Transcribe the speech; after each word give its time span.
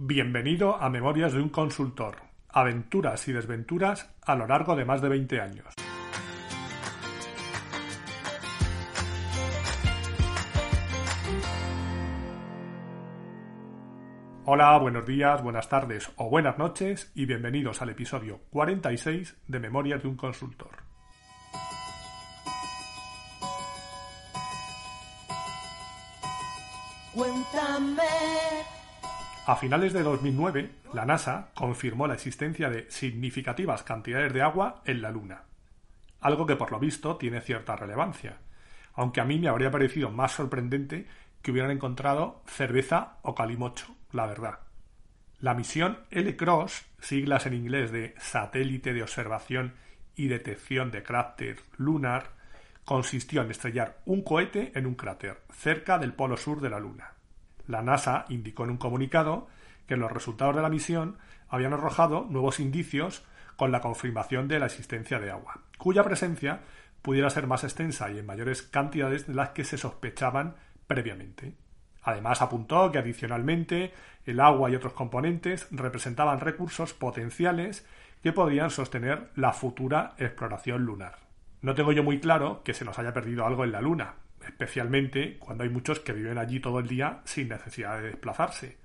Bienvenido 0.00 0.80
a 0.80 0.88
Memorias 0.90 1.32
de 1.32 1.40
un 1.40 1.48
consultor. 1.48 2.18
Aventuras 2.50 3.26
y 3.26 3.32
desventuras 3.32 4.08
a 4.24 4.36
lo 4.36 4.46
largo 4.46 4.76
de 4.76 4.84
más 4.84 5.02
de 5.02 5.08
20 5.08 5.40
años. 5.40 5.74
Hola, 14.44 14.78
buenos 14.78 15.04
días, 15.04 15.42
buenas 15.42 15.68
tardes 15.68 16.12
o 16.14 16.30
buenas 16.30 16.56
noches 16.58 17.10
y 17.16 17.26
bienvenidos 17.26 17.82
al 17.82 17.88
episodio 17.88 18.42
46 18.50 19.36
de 19.48 19.58
Memorias 19.58 20.00
de 20.00 20.08
un 20.08 20.16
consultor. 20.16 20.76
Cuéntame 27.12 28.77
a 29.48 29.56
finales 29.56 29.94
de 29.94 30.02
2009, 30.02 30.70
la 30.92 31.06
NASA 31.06 31.52
confirmó 31.54 32.06
la 32.06 32.12
existencia 32.12 32.68
de 32.68 32.84
significativas 32.90 33.82
cantidades 33.82 34.34
de 34.34 34.42
agua 34.42 34.82
en 34.84 35.00
la 35.00 35.10
Luna, 35.10 35.44
algo 36.20 36.44
que 36.44 36.54
por 36.54 36.70
lo 36.70 36.78
visto 36.78 37.16
tiene 37.16 37.40
cierta 37.40 37.74
relevancia, 37.74 38.40
aunque 38.92 39.22
a 39.22 39.24
mí 39.24 39.38
me 39.38 39.48
habría 39.48 39.70
parecido 39.70 40.10
más 40.10 40.32
sorprendente 40.32 41.06
que 41.40 41.50
hubieran 41.50 41.70
encontrado 41.70 42.42
cerveza 42.46 43.16
o 43.22 43.34
calimocho, 43.34 43.96
la 44.12 44.26
verdad. 44.26 44.58
La 45.40 45.54
misión 45.54 46.00
L-Cross, 46.10 46.84
siglas 47.00 47.46
en 47.46 47.54
inglés 47.54 47.90
de 47.90 48.14
Satélite 48.18 48.92
de 48.92 49.02
Observación 49.02 49.72
y 50.14 50.28
Detección 50.28 50.90
de 50.90 51.02
Cráter 51.02 51.56
Lunar, 51.78 52.32
consistió 52.84 53.40
en 53.40 53.50
estrellar 53.50 53.96
un 54.04 54.20
cohete 54.20 54.72
en 54.74 54.84
un 54.84 54.94
cráter 54.94 55.40
cerca 55.50 55.96
del 55.96 56.12
polo 56.12 56.36
sur 56.36 56.60
de 56.60 56.68
la 56.68 56.80
Luna. 56.80 57.14
La 57.68 57.82
NASA 57.82 58.24
indicó 58.28 58.64
en 58.64 58.70
un 58.70 58.76
comunicado 58.78 59.46
que 59.86 59.96
los 59.96 60.10
resultados 60.10 60.56
de 60.56 60.62
la 60.62 60.68
misión 60.68 61.18
habían 61.48 61.72
arrojado 61.72 62.26
nuevos 62.28 62.58
indicios 62.58 63.24
con 63.56 63.70
la 63.70 63.80
confirmación 63.80 64.48
de 64.48 64.58
la 64.58 64.66
existencia 64.66 65.20
de 65.20 65.30
agua, 65.30 65.60
cuya 65.78 66.02
presencia 66.02 66.60
pudiera 67.02 67.30
ser 67.30 67.46
más 67.46 67.64
extensa 67.64 68.10
y 68.10 68.18
en 68.18 68.26
mayores 68.26 68.62
cantidades 68.62 69.26
de 69.26 69.34
las 69.34 69.50
que 69.50 69.64
se 69.64 69.78
sospechaban 69.78 70.56
previamente. 70.86 71.54
Además, 72.02 72.40
apuntó 72.40 72.90
que 72.90 72.98
adicionalmente 72.98 73.92
el 74.24 74.40
agua 74.40 74.70
y 74.70 74.74
otros 74.74 74.94
componentes 74.94 75.68
representaban 75.70 76.40
recursos 76.40 76.94
potenciales 76.94 77.86
que 78.22 78.32
podían 78.32 78.70
sostener 78.70 79.30
la 79.36 79.52
futura 79.52 80.14
exploración 80.18 80.84
lunar. 80.84 81.18
No 81.60 81.74
tengo 81.74 81.92
yo 81.92 82.02
muy 82.02 82.20
claro 82.20 82.62
que 82.64 82.74
se 82.74 82.84
nos 82.84 82.98
haya 82.98 83.12
perdido 83.12 83.46
algo 83.46 83.64
en 83.64 83.72
la 83.72 83.80
Luna, 83.80 84.14
especialmente 84.48 85.36
cuando 85.38 85.64
hay 85.64 85.70
muchos 85.70 86.00
que 86.00 86.12
viven 86.12 86.38
allí 86.38 86.58
todo 86.60 86.80
el 86.80 86.88
día 86.88 87.20
sin 87.24 87.48
necesidad 87.48 87.98
de 87.98 88.08
desplazarse. 88.08 88.78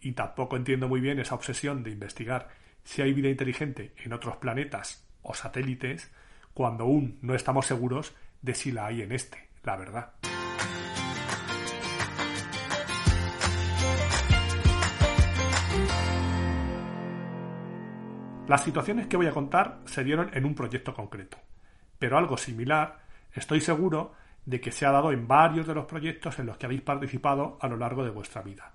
Y 0.00 0.12
tampoco 0.12 0.56
entiendo 0.56 0.88
muy 0.88 1.00
bien 1.00 1.18
esa 1.18 1.34
obsesión 1.34 1.82
de 1.82 1.90
investigar 1.90 2.48
si 2.84 3.02
hay 3.02 3.12
vida 3.12 3.28
inteligente 3.28 3.92
en 4.04 4.12
otros 4.12 4.36
planetas 4.36 5.08
o 5.22 5.34
satélites 5.34 6.12
cuando 6.54 6.84
aún 6.84 7.18
no 7.22 7.34
estamos 7.34 7.66
seguros 7.66 8.14
de 8.42 8.54
si 8.54 8.72
la 8.72 8.86
hay 8.86 9.02
en 9.02 9.12
este, 9.12 9.48
la 9.64 9.76
verdad. 9.76 10.12
Las 18.46 18.62
situaciones 18.62 19.08
que 19.08 19.16
voy 19.16 19.26
a 19.26 19.32
contar 19.32 19.80
se 19.86 20.04
dieron 20.04 20.30
en 20.32 20.44
un 20.44 20.54
proyecto 20.54 20.94
concreto, 20.94 21.36
pero 21.98 22.16
algo 22.16 22.36
similar 22.36 23.00
estoy 23.32 23.60
seguro 23.60 24.14
de 24.46 24.60
que 24.60 24.72
se 24.72 24.86
ha 24.86 24.92
dado 24.92 25.12
en 25.12 25.28
varios 25.28 25.66
de 25.66 25.74
los 25.74 25.84
proyectos 25.84 26.38
en 26.38 26.46
los 26.46 26.56
que 26.56 26.66
habéis 26.66 26.82
participado 26.82 27.58
a 27.60 27.68
lo 27.68 27.76
largo 27.76 28.04
de 28.04 28.10
vuestra 28.10 28.42
vida, 28.42 28.72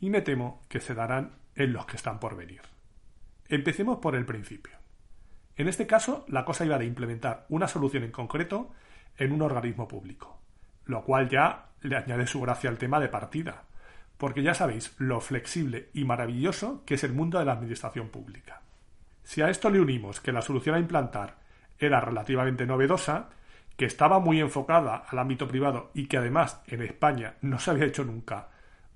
y 0.00 0.10
me 0.10 0.20
temo 0.20 0.62
que 0.68 0.80
se 0.80 0.94
darán 0.94 1.32
en 1.56 1.72
los 1.72 1.86
que 1.86 1.96
están 1.96 2.20
por 2.20 2.36
venir. 2.36 2.60
Empecemos 3.48 3.98
por 3.98 4.14
el 4.14 4.26
principio. 4.26 4.76
En 5.56 5.68
este 5.68 5.86
caso, 5.86 6.24
la 6.28 6.44
cosa 6.44 6.64
iba 6.64 6.78
de 6.78 6.84
implementar 6.84 7.46
una 7.48 7.68
solución 7.68 8.04
en 8.04 8.12
concreto 8.12 8.72
en 9.16 9.32
un 9.32 9.42
organismo 9.42 9.88
público, 9.88 10.40
lo 10.84 11.04
cual 11.04 11.28
ya 11.28 11.70
le 11.80 11.96
añade 11.96 12.26
su 12.26 12.40
gracia 12.40 12.68
al 12.68 12.78
tema 12.78 13.00
de 13.00 13.08
partida, 13.08 13.64
porque 14.18 14.42
ya 14.42 14.54
sabéis 14.54 14.94
lo 14.98 15.20
flexible 15.20 15.90
y 15.94 16.04
maravilloso 16.04 16.82
que 16.84 16.94
es 16.94 17.04
el 17.04 17.12
mundo 17.12 17.38
de 17.38 17.44
la 17.44 17.52
administración 17.52 18.08
pública. 18.08 18.62
Si 19.22 19.40
a 19.40 19.48
esto 19.48 19.70
le 19.70 19.80
unimos 19.80 20.20
que 20.20 20.32
la 20.32 20.42
solución 20.42 20.74
a 20.74 20.80
implantar 20.80 21.36
era 21.78 22.00
relativamente 22.00 22.66
novedosa, 22.66 23.30
que 23.76 23.86
estaba 23.86 24.20
muy 24.20 24.40
enfocada 24.40 25.04
al 25.08 25.18
ámbito 25.18 25.48
privado 25.48 25.90
y 25.94 26.06
que 26.06 26.16
además 26.16 26.62
en 26.66 26.82
España 26.82 27.34
no 27.40 27.58
se 27.58 27.70
había 27.70 27.86
hecho 27.86 28.04
nunca 28.04 28.48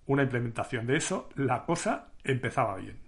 una 0.06 0.22
implementación 0.22 0.87
de 0.87 0.97
eso, 0.97 1.28
la 1.34 1.65
cosa 1.65 2.09
empezaba 2.25 2.77
bien. 2.77 2.99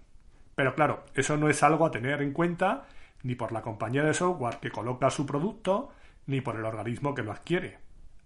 Pero 0.55 0.75
claro, 0.75 1.05
eso 1.15 1.37
no 1.37 1.49
es 1.49 1.63
algo 1.63 1.87
a 1.87 1.91
tener 1.91 2.21
en 2.23 2.33
cuenta 2.33 2.87
ni 3.23 3.35
por 3.35 3.53
la 3.53 3.63
compañía 3.63 4.05
de 4.05 4.15
software 4.15 4.59
que 4.59 4.71
coloca 4.71 5.11
su 5.11 5.27
producto, 5.27 5.93
ni 6.27 6.41
por 6.41 6.57
el 6.57 6.65
organismo 6.65 7.15
que 7.15 7.23
lo 7.23 7.33
adquiere. 7.33 7.79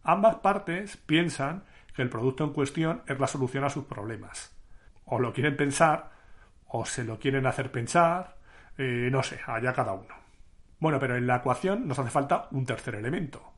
Ambas 0.03 0.37
partes 0.37 0.97
piensan 0.97 1.65
que 1.95 2.03
el 2.03 2.11
producto 2.11 2.45
en 2.45 2.53
cuestión 2.53 3.03
es 3.07 3.19
la 3.19 3.27
solución 3.27 3.65
a 3.65 3.71
sus 3.71 3.85
problemas. 3.85 4.55
O 5.05 5.19
lo 5.19 5.33
quieren 5.33 5.57
pensar, 5.57 6.11
o 6.67 6.85
se 6.85 7.05
lo 7.05 7.19
quieren 7.19 7.47
hacer 7.47 7.71
pensar, 7.71 8.37
eh, 8.77 9.09
no 9.13 9.23
sé, 9.23 9.41
allá 9.47 9.73
cada 9.73 9.93
uno. 9.93 10.24
Bueno, 10.85 10.99
pero 10.99 11.17
en 11.17 11.27
la 11.27 11.37
ecuación 11.37 11.89
nos 11.89 11.99
hace 11.99 12.11
falta 12.11 12.47
un 12.51 12.67
tercer 12.67 12.97
elemento. 12.97 13.55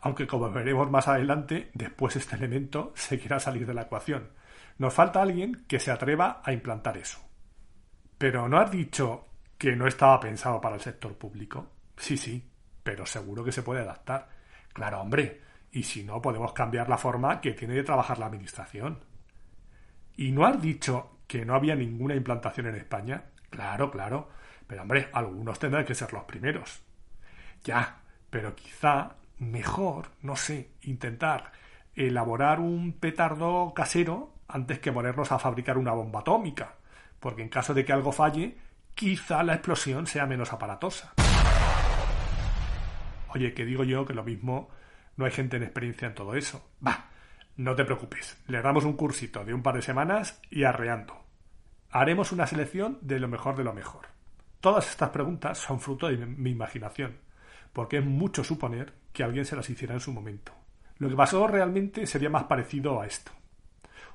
Aunque 0.00 0.26
como 0.26 0.50
veremos 0.50 0.90
más 0.90 1.06
adelante, 1.06 1.70
después 1.72 2.16
este 2.16 2.34
elemento 2.34 2.90
se 2.96 3.16
quiera 3.16 3.38
salir 3.38 3.64
de 3.64 3.74
la 3.74 3.82
ecuación. 3.82 4.30
Nos 4.78 4.92
falta 4.92 5.22
alguien 5.22 5.66
que 5.68 5.78
se 5.78 5.92
atreva 5.92 6.42
a 6.42 6.52
implantar 6.52 6.96
eso. 6.96 7.20
Pero 8.18 8.48
¿no 8.48 8.58
has 8.58 8.72
dicho 8.72 9.24
que 9.56 9.76
no 9.76 9.86
estaba 9.86 10.18
pensado 10.18 10.60
para 10.60 10.74
el 10.74 10.80
sector 10.80 11.16
público? 11.16 11.64
Sí, 11.96 12.16
sí, 12.16 12.44
pero 12.82 13.06
seguro 13.06 13.44
que 13.44 13.52
se 13.52 13.62
puede 13.62 13.82
adaptar. 13.82 14.28
Claro, 14.72 15.00
hombre, 15.00 15.42
y 15.70 15.84
si 15.84 16.02
no, 16.02 16.20
podemos 16.20 16.52
cambiar 16.54 16.88
la 16.88 16.98
forma 16.98 17.40
que 17.40 17.52
tiene 17.52 17.74
de 17.74 17.84
trabajar 17.84 18.18
la 18.18 18.26
Administración. 18.26 18.98
¿Y 20.16 20.32
no 20.32 20.44
has 20.44 20.60
dicho 20.60 21.18
que 21.28 21.44
no 21.44 21.54
había 21.54 21.76
ninguna 21.76 22.16
implantación 22.16 22.66
en 22.66 22.74
España? 22.74 23.26
Claro, 23.48 23.92
claro. 23.92 24.28
Pero 24.66 24.82
hombre, 24.82 25.08
algunos 25.12 25.58
tendrán 25.58 25.84
que 25.84 25.94
ser 25.94 26.12
los 26.12 26.24
primeros. 26.24 26.82
Ya, 27.62 28.00
pero 28.30 28.54
quizá 28.54 29.16
mejor, 29.38 30.10
no 30.22 30.36
sé, 30.36 30.70
intentar 30.82 31.52
elaborar 31.94 32.60
un 32.60 32.92
petardo 32.94 33.72
casero 33.74 34.34
antes 34.48 34.78
que 34.78 34.92
ponernos 34.92 35.32
a 35.32 35.38
fabricar 35.38 35.78
una 35.78 35.92
bomba 35.92 36.20
atómica, 36.20 36.76
porque 37.20 37.42
en 37.42 37.48
caso 37.48 37.74
de 37.74 37.84
que 37.84 37.92
algo 37.92 38.12
falle, 38.12 38.56
quizá 38.94 39.42
la 39.42 39.54
explosión 39.54 40.06
sea 40.06 40.26
menos 40.26 40.52
aparatosa. 40.52 41.14
Oye, 43.28 43.54
que 43.54 43.64
digo 43.64 43.84
yo 43.84 44.04
que 44.04 44.14
lo 44.14 44.22
mismo 44.22 44.68
no 45.16 45.24
hay 45.24 45.32
gente 45.32 45.56
en 45.56 45.64
experiencia 45.64 46.06
en 46.06 46.14
todo 46.14 46.34
eso. 46.34 46.70
Va, 46.86 47.10
no 47.56 47.74
te 47.74 47.84
preocupes, 47.84 48.42
le 48.46 48.62
damos 48.62 48.84
un 48.84 48.96
cursito 48.96 49.44
de 49.44 49.54
un 49.54 49.62
par 49.62 49.76
de 49.76 49.82
semanas 49.82 50.40
y 50.50 50.64
arreando. 50.64 51.24
Haremos 51.90 52.32
una 52.32 52.46
selección 52.46 52.98
de 53.00 53.20
lo 53.20 53.28
mejor 53.28 53.56
de 53.56 53.64
lo 53.64 53.72
mejor. 53.72 54.13
Todas 54.64 54.88
estas 54.88 55.10
preguntas 55.10 55.58
son 55.58 55.78
fruto 55.78 56.08
de 56.08 56.16
mi 56.24 56.52
imaginación, 56.52 57.18
porque 57.74 57.98
es 57.98 58.04
mucho 58.06 58.42
suponer 58.42 58.94
que 59.12 59.22
alguien 59.22 59.44
se 59.44 59.56
las 59.56 59.68
hiciera 59.68 59.92
en 59.92 60.00
su 60.00 60.10
momento. 60.10 60.52
Lo 60.96 61.10
que 61.10 61.16
pasó 61.16 61.46
realmente 61.46 62.06
sería 62.06 62.30
más 62.30 62.44
parecido 62.44 62.98
a 62.98 63.06
esto. 63.06 63.30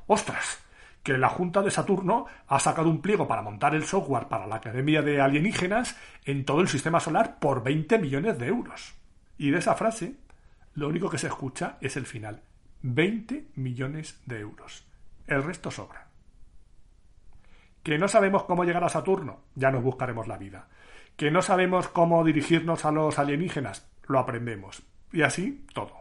¡Ostras! 0.08 0.60
Que 1.04 1.20
la 1.20 1.30
Junta 1.30 1.62
de 1.62 1.70
Saturno 1.70 2.26
ha 2.48 2.60
sacado 2.60 2.90
un 2.90 3.00
pliego 3.00 3.28
para 3.28 3.44
montar 3.44 3.76
el 3.76 3.86
software 3.86 4.28
para 4.28 4.48
la 4.48 4.56
Academia 4.56 5.04
de 5.04 5.22
Alienígenas 5.22 5.96
en 6.26 6.44
todo 6.46 6.62
el 6.62 6.68
sistema 6.68 7.00
solar 7.00 7.38
por 7.38 7.62
20 7.62 8.00
millones 8.00 8.40
de 8.40 8.48
euros. 8.48 8.96
Y 9.38 9.52
de 9.52 9.60
esa 9.60 9.76
frase, 9.76 10.16
lo 10.74 10.88
único 10.88 11.12
que 11.12 11.20
se 11.20 11.28
escucha 11.28 11.78
es 11.80 11.96
el 11.96 12.08
final. 12.08 12.42
20 12.82 13.50
millones 13.54 14.20
de 14.26 14.40
euros. 14.40 14.84
El 15.28 15.44
resto 15.44 15.70
sobra. 15.70 16.09
Que 17.84 17.98
no 17.98 18.08
sabemos 18.08 18.44
cómo 18.44 18.64
llegar 18.64 18.84
a 18.84 18.90
Saturno, 18.90 19.42
ya 19.56 19.72
nos 19.72 19.84
buscaremos 19.84 20.28
la 20.28 20.38
vida. 20.38 20.68
Que 21.16 21.32
no 21.32 21.42
sabemos 21.42 21.88
cómo 21.90 22.24
dirigirnos 22.24 22.86
a 22.86 22.92
los 22.92 23.20
alienígenas, 23.20 23.90
lo 24.08 24.20
aprendemos. 24.20 24.84
Y 25.12 25.22
así 25.22 25.66
todo. 25.74 25.94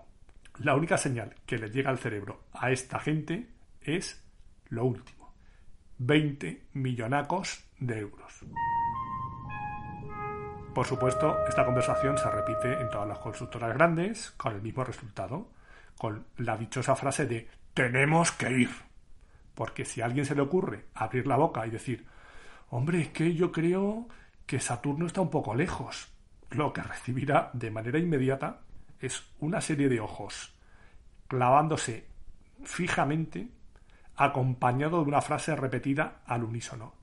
La 0.58 0.74
única 0.74 0.98
señal 0.98 1.34
que 1.46 1.58
le 1.58 1.70
llega 1.70 1.90
al 1.90 1.98
cerebro 1.98 2.44
a 2.52 2.70
esta 2.70 2.98
gente 2.98 3.48
es 3.80 4.24
lo 4.68 4.84
último. 4.84 5.34
20 5.98 6.68
millonacos 6.72 7.64
de 7.78 8.00
euros. 8.00 8.44
Por 10.74 10.86
supuesto, 10.86 11.36
esta 11.48 11.64
conversación 11.64 12.18
se 12.18 12.30
repite 12.30 12.80
en 12.80 12.88
todas 12.90 13.08
las 13.08 13.18
constructoras 13.18 13.74
grandes 13.74 14.30
con 14.36 14.54
el 14.54 14.62
mismo 14.62 14.84
resultado, 14.84 15.50
con 15.96 16.26
la 16.36 16.56
dichosa 16.56 16.94
frase 16.94 17.26
de 17.26 17.48
tenemos 17.74 18.32
que 18.32 18.50
ir. 18.50 18.87
Porque 19.58 19.84
si 19.84 20.00
a 20.00 20.04
alguien 20.04 20.24
se 20.24 20.36
le 20.36 20.42
ocurre 20.42 20.84
abrir 20.94 21.26
la 21.26 21.34
boca 21.34 21.66
y 21.66 21.70
decir, 21.70 22.06
hombre, 22.70 23.00
es 23.00 23.08
que 23.08 23.34
yo 23.34 23.50
creo 23.50 24.06
que 24.46 24.60
Saturno 24.60 25.04
está 25.04 25.20
un 25.20 25.30
poco 25.30 25.52
lejos, 25.52 26.12
lo 26.50 26.72
que 26.72 26.80
recibirá 26.80 27.50
de 27.54 27.72
manera 27.72 27.98
inmediata 27.98 28.60
es 29.00 29.24
una 29.40 29.60
serie 29.60 29.88
de 29.88 29.98
ojos 29.98 30.54
clavándose 31.26 32.06
fijamente 32.62 33.48
acompañado 34.14 35.02
de 35.02 35.08
una 35.08 35.22
frase 35.22 35.56
repetida 35.56 36.20
al 36.24 36.44
unísono. 36.44 36.94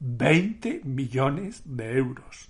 20 0.00 0.80
millones 0.82 1.62
de 1.64 1.96
euros. 1.96 2.49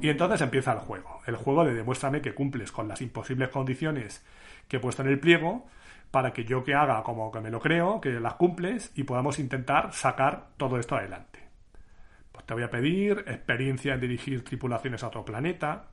Y 0.00 0.08
entonces 0.08 0.40
empieza 0.40 0.72
el 0.72 0.78
juego. 0.78 1.20
El 1.26 1.36
juego 1.36 1.64
de 1.64 1.74
demuéstrame 1.74 2.22
que 2.22 2.34
cumples 2.34 2.72
con 2.72 2.88
las 2.88 3.02
imposibles 3.02 3.50
condiciones 3.50 4.24
que 4.66 4.78
he 4.78 4.80
puesto 4.80 5.02
en 5.02 5.08
el 5.08 5.20
pliego 5.20 5.66
para 6.10 6.32
que 6.32 6.44
yo 6.44 6.64
que 6.64 6.74
haga 6.74 7.02
como 7.02 7.30
que 7.30 7.40
me 7.40 7.50
lo 7.50 7.60
creo, 7.60 8.00
que 8.00 8.18
las 8.18 8.34
cumples 8.34 8.92
y 8.94 9.04
podamos 9.04 9.38
intentar 9.38 9.92
sacar 9.92 10.48
todo 10.56 10.78
esto 10.78 10.96
adelante. 10.96 11.40
Pues 12.32 12.46
te 12.46 12.54
voy 12.54 12.62
a 12.62 12.70
pedir 12.70 13.24
experiencia 13.26 13.94
en 13.94 14.00
dirigir 14.00 14.42
tripulaciones 14.42 15.04
a 15.04 15.08
otro 15.08 15.24
planeta. 15.24 15.88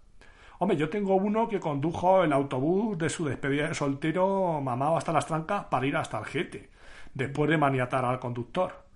Hombre, 0.59 0.77
yo 0.77 0.89
tengo 0.89 1.15
uno 1.15 1.48
que 1.50 1.59
condujo 1.59 2.24
el 2.24 2.31
autobús 2.31 2.98
de 2.98 3.09
su 3.09 3.25
despedida 3.25 3.68
de 3.68 3.75
soltero 3.75 4.62
mamado 4.62 4.98
hasta 4.98 5.12
las 5.12 5.27
trancas 5.27 5.65
para 5.65 5.86
ir 5.86 5.98
hasta 5.98 6.18
el 6.18 6.25
jete, 6.25 6.69
después 7.13 7.50
de 7.50 7.57
maniatar 7.57 8.06
al 8.06 8.19
conductor. 8.19 8.87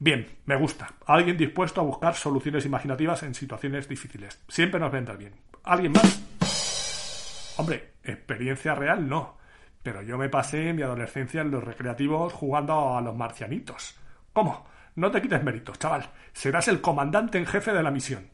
Bien, 0.00 0.28
me 0.46 0.54
gusta. 0.54 0.94
Alguien 1.06 1.36
dispuesto 1.36 1.80
a 1.80 1.84
buscar 1.84 2.14
soluciones 2.14 2.64
imaginativas 2.64 3.24
en 3.24 3.34
situaciones 3.34 3.88
difíciles. 3.88 4.40
Siempre 4.46 4.78
nos 4.78 4.92
vendrá 4.92 5.16
bien. 5.16 5.34
¿Alguien 5.64 5.92
más? 5.92 7.54
Hombre, 7.56 7.94
experiencia 8.04 8.76
real 8.76 9.08
no. 9.08 9.38
Pero 9.82 10.02
yo 10.02 10.16
me 10.16 10.28
pasé 10.28 10.72
mi 10.72 10.82
adolescencia 10.82 11.40
en 11.40 11.50
los 11.50 11.64
recreativos 11.64 12.32
jugando 12.32 12.96
a 12.96 13.00
los 13.00 13.16
marcianitos. 13.16 13.96
¿Cómo? 14.32 14.68
No 14.94 15.10
te 15.10 15.20
quites 15.20 15.42
méritos, 15.42 15.78
chaval. 15.80 16.08
Serás 16.32 16.68
el 16.68 16.80
comandante 16.80 17.38
en 17.38 17.46
jefe 17.46 17.72
de 17.72 17.82
la 17.82 17.90
misión. 17.90 18.28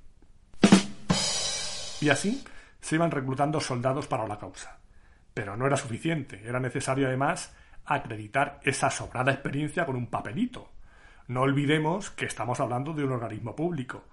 Y 2.02 2.10
así 2.10 2.44
se 2.78 2.96
iban 2.96 3.10
reclutando 3.10 3.58
soldados 3.58 4.06
para 4.06 4.28
la 4.28 4.38
causa. 4.38 4.80
Pero 5.32 5.56
no 5.56 5.66
era 5.66 5.78
suficiente. 5.78 6.42
Era 6.44 6.60
necesario 6.60 7.06
además 7.06 7.56
acreditar 7.86 8.60
esa 8.64 8.90
sobrada 8.90 9.32
experiencia 9.32 9.86
con 9.86 9.96
un 9.96 10.08
papelito 10.08 10.73
no 11.26 11.42
olvidemos 11.42 12.10
que 12.10 12.26
estamos 12.26 12.60
hablando 12.60 12.92
de 12.92 13.04
un 13.04 13.12
organismo 13.12 13.56
público. 13.56 14.04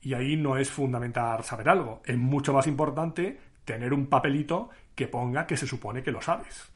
Y 0.00 0.14
ahí 0.14 0.36
no 0.36 0.56
es 0.56 0.70
fundamental 0.70 1.42
saber 1.44 1.68
algo. 1.68 2.02
Es 2.04 2.16
mucho 2.16 2.52
más 2.52 2.66
importante 2.66 3.40
tener 3.64 3.92
un 3.92 4.06
papelito 4.06 4.70
que 4.94 5.08
ponga 5.08 5.46
que 5.46 5.56
se 5.56 5.66
supone 5.66 6.02
que 6.02 6.12
lo 6.12 6.22
sabes. 6.22 6.72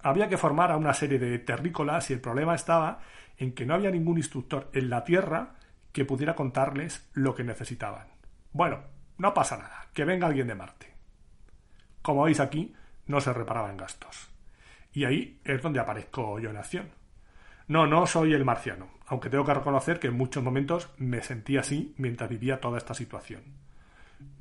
Había 0.00 0.28
que 0.28 0.36
formar 0.36 0.70
a 0.70 0.76
una 0.76 0.94
serie 0.94 1.18
de 1.18 1.38
terrícolas 1.38 2.10
y 2.10 2.12
el 2.12 2.20
problema 2.20 2.54
estaba 2.54 3.00
en 3.36 3.52
que 3.52 3.66
no 3.66 3.74
había 3.74 3.90
ningún 3.90 4.18
instructor 4.18 4.68
en 4.72 4.90
la 4.90 5.04
Tierra 5.04 5.54
que 5.92 6.04
pudiera 6.04 6.34
contarles 6.34 7.08
lo 7.14 7.34
que 7.34 7.44
necesitaban. 7.44 8.08
Bueno, 8.52 8.80
no 9.16 9.34
pasa 9.34 9.56
nada, 9.56 9.88
que 9.92 10.04
venga 10.04 10.26
alguien 10.26 10.46
de 10.46 10.54
Marte. 10.54 10.94
Como 12.02 12.24
veis 12.24 12.40
aquí, 12.40 12.74
no 13.06 13.20
se 13.20 13.32
reparaban 13.32 13.76
gastos. 13.76 14.28
Y 14.92 15.04
ahí 15.04 15.40
es 15.44 15.60
donde 15.62 15.80
aparezco 15.80 16.38
yo 16.38 16.50
en 16.50 16.56
acción. 16.56 16.97
No, 17.68 17.86
no 17.86 18.06
soy 18.06 18.32
el 18.32 18.46
marciano, 18.46 18.88
aunque 19.06 19.28
tengo 19.28 19.44
que 19.44 19.52
reconocer 19.52 20.00
que 20.00 20.06
en 20.06 20.16
muchos 20.16 20.42
momentos 20.42 20.88
me 20.96 21.20
sentí 21.22 21.58
así 21.58 21.94
mientras 21.98 22.30
vivía 22.30 22.60
toda 22.60 22.78
esta 22.78 22.94
situación. 22.94 23.42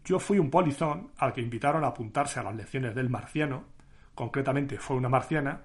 Yo 0.05 0.17
fui 0.17 0.39
un 0.39 0.49
polizón 0.49 1.11
al 1.17 1.33
que 1.33 1.41
invitaron 1.41 1.83
a 1.83 1.87
apuntarse 1.87 2.39
a 2.39 2.43
las 2.43 2.55
lecciones 2.55 2.95
del 2.95 3.09
marciano, 3.09 3.65
concretamente 4.15 4.77
fue 4.77 4.95
una 4.95 5.09
marciana, 5.09 5.59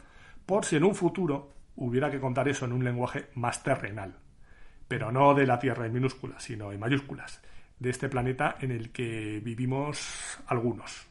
por 0.45 0.65
si 0.65 0.75
en 0.75 0.83
un 0.83 0.97
futuro 0.97 1.53
hubiera 1.77 2.11
que 2.11 2.19
contar 2.19 2.49
eso 2.49 2.65
en 2.65 2.73
un 2.73 2.83
lenguaje 2.83 3.29
más 3.35 3.63
terrenal, 3.63 4.17
pero 4.89 5.13
no 5.13 5.33
de 5.33 5.47
la 5.47 5.61
Tierra 5.61 5.87
en 5.87 5.93
minúsculas, 5.93 6.43
sino 6.43 6.73
en 6.73 6.81
mayúsculas, 6.81 7.41
de 7.79 7.91
este 7.91 8.09
planeta 8.09 8.57
en 8.61 8.73
el 8.73 8.91
que 8.91 9.41
vivimos 9.41 10.41
algunos. 10.49 11.07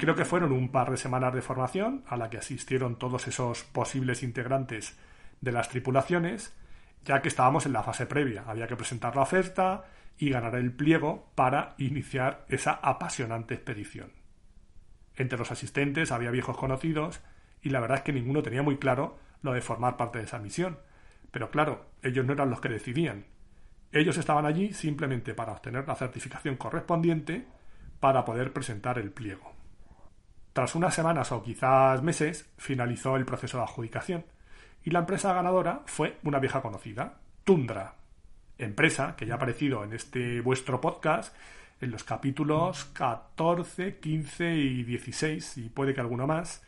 Creo 0.00 0.14
que 0.14 0.24
fueron 0.24 0.52
un 0.52 0.70
par 0.70 0.90
de 0.90 0.96
semanas 0.96 1.34
de 1.34 1.42
formación 1.42 2.04
a 2.08 2.16
la 2.16 2.30
que 2.30 2.38
asistieron 2.38 2.96
todos 2.96 3.28
esos 3.28 3.64
posibles 3.64 4.22
integrantes 4.22 4.98
de 5.42 5.52
las 5.52 5.68
tripulaciones, 5.68 6.56
ya 7.04 7.20
que 7.20 7.28
estábamos 7.28 7.66
en 7.66 7.74
la 7.74 7.82
fase 7.82 8.06
previa. 8.06 8.44
Había 8.46 8.66
que 8.66 8.76
presentar 8.76 9.14
la 9.14 9.20
oferta 9.20 9.84
y 10.16 10.30
ganar 10.30 10.54
el 10.54 10.72
pliego 10.72 11.30
para 11.34 11.74
iniciar 11.76 12.46
esa 12.48 12.72
apasionante 12.72 13.52
expedición. 13.52 14.10
Entre 15.16 15.36
los 15.36 15.50
asistentes 15.50 16.12
había 16.12 16.30
viejos 16.30 16.56
conocidos 16.56 17.20
y 17.60 17.68
la 17.68 17.80
verdad 17.80 17.98
es 17.98 18.04
que 18.04 18.14
ninguno 18.14 18.42
tenía 18.42 18.62
muy 18.62 18.78
claro 18.78 19.18
lo 19.42 19.52
de 19.52 19.60
formar 19.60 19.98
parte 19.98 20.16
de 20.16 20.24
esa 20.24 20.38
misión. 20.38 20.78
Pero 21.30 21.50
claro, 21.50 21.90
ellos 22.02 22.24
no 22.24 22.32
eran 22.32 22.48
los 22.48 22.62
que 22.62 22.70
decidían. 22.70 23.26
Ellos 23.92 24.16
estaban 24.16 24.46
allí 24.46 24.72
simplemente 24.72 25.34
para 25.34 25.52
obtener 25.52 25.86
la 25.86 25.94
certificación 25.94 26.56
correspondiente 26.56 27.46
para 28.00 28.24
poder 28.24 28.54
presentar 28.54 28.98
el 28.98 29.10
pliego. 29.10 29.59
Tras 30.52 30.74
unas 30.74 30.94
semanas 30.94 31.30
o 31.32 31.42
quizás 31.42 32.02
meses, 32.02 32.50
finalizó 32.56 33.16
el 33.16 33.24
proceso 33.24 33.58
de 33.58 33.64
adjudicación 33.64 34.24
y 34.84 34.90
la 34.90 35.00
empresa 35.00 35.32
ganadora 35.32 35.82
fue 35.86 36.18
una 36.24 36.40
vieja 36.40 36.60
conocida, 36.62 37.18
Tundra, 37.44 37.94
empresa 38.58 39.14
que 39.16 39.26
ya 39.26 39.34
ha 39.34 39.36
aparecido 39.36 39.84
en 39.84 39.92
este 39.92 40.40
vuestro 40.40 40.80
podcast 40.80 41.34
en 41.80 41.90
los 41.90 42.04
capítulos 42.04 42.84
14, 42.92 43.98
15 43.98 44.54
y 44.54 44.82
16 44.82 45.58
y 45.58 45.68
puede 45.68 45.94
que 45.94 46.00
alguno 46.00 46.26
más, 46.26 46.62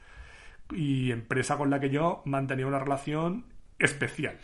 y 0.71 1.11
empresa 1.11 1.57
con 1.57 1.71
la 1.71 1.81
que 1.81 1.91
yo 1.91 2.23
mantenía 2.25 2.67
una 2.67 2.79
relación 2.79 3.47
especial. 3.79 4.39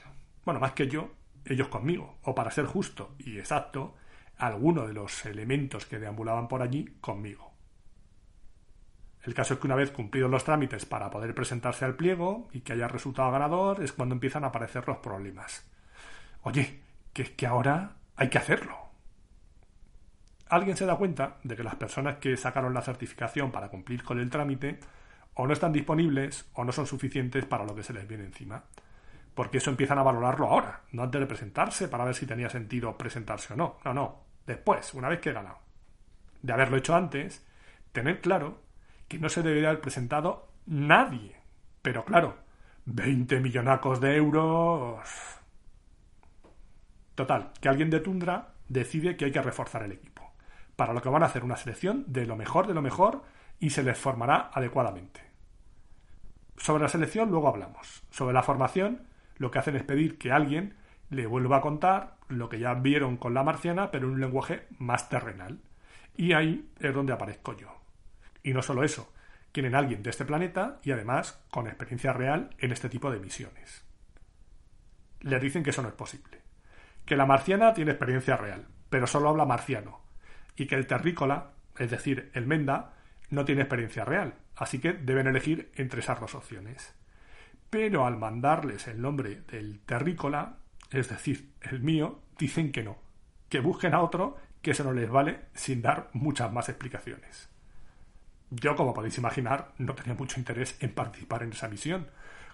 Bueno, 0.45 0.61
más 0.61 0.73
que 0.73 0.89
yo, 0.89 1.11
ellos 1.45 1.69
conmigo, 1.69 2.19
o 2.23 2.35
para 2.35 2.51
ser 2.51 2.67
justo 2.67 3.15
y 3.19 3.39
exacto, 3.39 3.95
alguno 4.37 4.87
de 4.87 4.93
los 4.93 5.25
elementos 5.27 5.87
que 5.87 5.99
deambulaban 5.99 6.49
por 6.49 6.63
allí 6.63 6.97
conmigo. 7.01 7.48
El 9.23 9.35
caso 9.35 9.55
es 9.55 9.61
que 9.61 9.67
una 9.67 9.75
vez 9.75 9.91
cumplidos 9.91 10.31
los 10.31 10.45
trámites 10.45 10.87
para 10.87 11.11
poder 11.11 11.35
presentarse 11.35 11.85
al 11.85 11.97
pliego 11.97 12.49
y 12.53 12.61
que 12.61 12.73
haya 12.73 12.89
resultado 12.89 13.31
ganador 13.31 13.83
es 13.83 13.93
cuando 13.93 14.15
empiezan 14.15 14.45
a 14.45 14.49
aparecer 14.49 14.87
los 14.87 14.99
problemas. 14.99 15.67
Oye, 16.43 16.81
que 17.13 17.23
es 17.23 17.31
que 17.31 17.47
ahora 17.47 17.97
hay 18.17 18.29
que 18.29 18.39
hacerlo. 18.39 18.77
Alguien 20.49 20.77
se 20.77 20.87
da 20.87 20.97
cuenta 20.97 21.37
de 21.43 21.57
que 21.57 21.63
las 21.63 21.75
personas 21.75 22.17
que 22.19 22.37
sacaron 22.37 22.73
la 22.73 22.81
certificación 22.81 23.53
para 23.53 23.69
cumplir 23.69 24.03
con 24.03 24.19
el 24.19 24.31
trámite 24.31 24.79
o 25.35 25.47
no 25.47 25.53
están 25.53 25.73
disponibles 25.73 26.49
o 26.55 26.65
no 26.65 26.73
son 26.73 26.87
suficientes 26.87 27.45
para 27.45 27.65
lo 27.65 27.75
que 27.75 27.83
se 27.83 27.93
les 27.93 28.09
viene 28.09 28.25
encima. 28.25 28.65
Porque 29.35 29.59
eso 29.59 29.71
empiezan 29.71 29.99
a 29.99 30.03
valorarlo 30.03 30.47
ahora, 30.47 30.83
no 30.93 31.03
antes 31.03 31.21
de 31.21 31.27
presentarse 31.27 31.89
para 31.89 32.05
ver 32.05 32.15
si 32.15 32.27
tenía 32.27 32.49
sentido 32.49 32.97
presentarse 32.97 33.53
o 33.53 33.57
no. 33.57 33.79
No, 33.85 33.93
no, 33.93 34.25
después, 34.47 34.95
una 34.95 35.09
vez 35.09 35.21
que 35.21 35.31
he 35.31 35.35
ganado. 35.35 35.59
De 36.43 36.53
haberlo 36.53 36.77
hecho 36.77 36.97
antes, 36.97 37.45
tener 37.93 38.21
claro 38.21 38.63
que 39.09 39.19
no 39.19 39.29
se 39.29 39.43
debería 39.43 39.71
haber 39.71 39.81
presentado 39.81 40.49
nadie. 40.67 41.37
Pero 41.83 42.05
claro, 42.05 42.37
20 42.85 43.41
millonacos 43.41 44.01
de 44.01 44.17
euros. 44.17 45.01
Total, 47.15 47.53
que 47.61 47.69
alguien 47.69 47.91
de 47.91 48.01
Tundra 48.01 48.55
decide 48.69 49.17
que 49.17 49.25
hay 49.25 49.33
que 49.33 49.43
reforzar 49.43 49.83
el 49.83 49.93
equipo. 49.93 50.33
Para 50.77 50.93
lo 50.93 51.03
que 51.03 51.09
van 51.09 51.23
a 51.23 51.27
hacer 51.27 51.45
una 51.45 51.57
selección 51.57 52.05
de 52.07 52.27
lo 52.27 52.37
mejor 52.37 52.67
de 52.67 52.75
lo 52.75 52.83
mejor 52.83 53.23
y 53.59 53.71
se 53.71 53.83
les 53.83 53.99
formará 53.99 54.51
adecuadamente. 54.53 55.21
Sobre 56.57 56.83
la 56.83 56.89
selección 56.89 57.31
luego 57.31 57.49
hablamos. 57.49 58.05
Sobre 58.11 58.35
la 58.35 58.43
formación, 58.43 59.07
lo 59.37 59.51
que 59.51 59.59
hacen 59.59 59.77
es 59.77 59.85
pedir 59.85 60.19
que 60.19 60.33
alguien 60.33 60.77
le 61.11 61.27
vuelva 61.27 61.59
a 61.59 61.61
contar 61.61 62.17
lo 62.29 62.49
que 62.49 62.59
ya 62.59 62.75
vieron 62.75 63.17
con 63.17 63.35
la 63.35 63.43
marciana, 63.43 63.91
pero 63.91 64.07
en 64.07 64.15
un 64.15 64.21
lenguaje 64.21 64.67
más 64.79 65.09
terrenal. 65.09 65.61
Y 66.17 66.33
ahí 66.33 66.71
es 66.79 66.95
donde 66.95 67.13
aparezco 67.13 67.57
yo. 67.57 67.78
Y 68.43 68.53
no 68.53 68.63
solo 68.63 68.85
eso, 68.85 69.13
quieren 69.53 69.75
a 69.75 69.79
alguien 69.79 70.03
de 70.03 70.11
este 70.11 70.25
planeta 70.25 70.81
y 70.83 70.93
además 70.93 71.45
con 71.51 71.67
experiencia 71.67 72.13
real 72.13 72.51
en 72.59 72.73
este 72.73 72.89
tipo 72.89 73.11
de 73.11 73.21
misiones. 73.21 73.85
Les 75.21 75.41
dicen 75.41 75.63
que 75.63 75.71
eso 75.71 75.83
no 75.83 75.89
es 75.89 75.95
posible. 75.95 76.43
Que 77.05 77.17
la 77.17 77.27
marciana 77.27 77.75
tiene 77.75 77.93
experiencia 77.93 78.37
real, 78.37 78.67
pero 78.91 79.07
solo 79.07 79.29
habla 79.29 79.45
marciano. 79.45 80.01
Y 80.57 80.67
que 80.67 80.75
el 80.75 80.87
terrícola, 80.87 81.53
es 81.79 81.91
decir, 81.91 82.31
el 82.35 82.47
menda, 82.47 82.95
no 83.31 83.45
tiene 83.45 83.63
experiencia 83.63 84.05
real. 84.05 84.35
Así 84.57 84.81
que 84.81 84.93
deben 84.93 85.27
elegir 85.27 85.71
entre 85.77 86.01
esas 86.01 86.21
dos 86.21 86.35
opciones. 86.35 86.95
Pero 87.71 88.07
al 88.07 88.17
mandarles 88.17 88.89
el 88.89 89.01
nombre 89.01 89.43
del 89.51 89.81
terrícola, 89.81 90.59
Es 90.91 91.11
decir, 91.11 91.53
el 91.61 91.81
mío 91.81 92.23
dicen 92.39 92.73
que 92.73 92.83
no, 92.83 92.97
que 93.51 93.61
busquen 93.61 93.93
a 93.93 94.01
otro 94.01 94.39
que 94.63 94.71
eso 94.71 94.85
no 94.85 94.93
les 94.93 95.11
vale 95.11 95.41
sin 95.53 95.83
dar 95.83 96.09
muchas 96.15 96.51
más 96.51 96.71
explicaciones. 96.71 97.51
Yo, 98.51 98.77
como 98.77 98.95
podéis 98.95 99.19
imaginar, 99.19 99.73
no 99.79 99.95
tenía 99.95 100.15
mucho 100.15 100.41
interés 100.41 100.77
en 100.81 100.95
participar 100.95 101.43
en 101.43 101.53
esa 101.53 101.69
misión, 101.69 102.09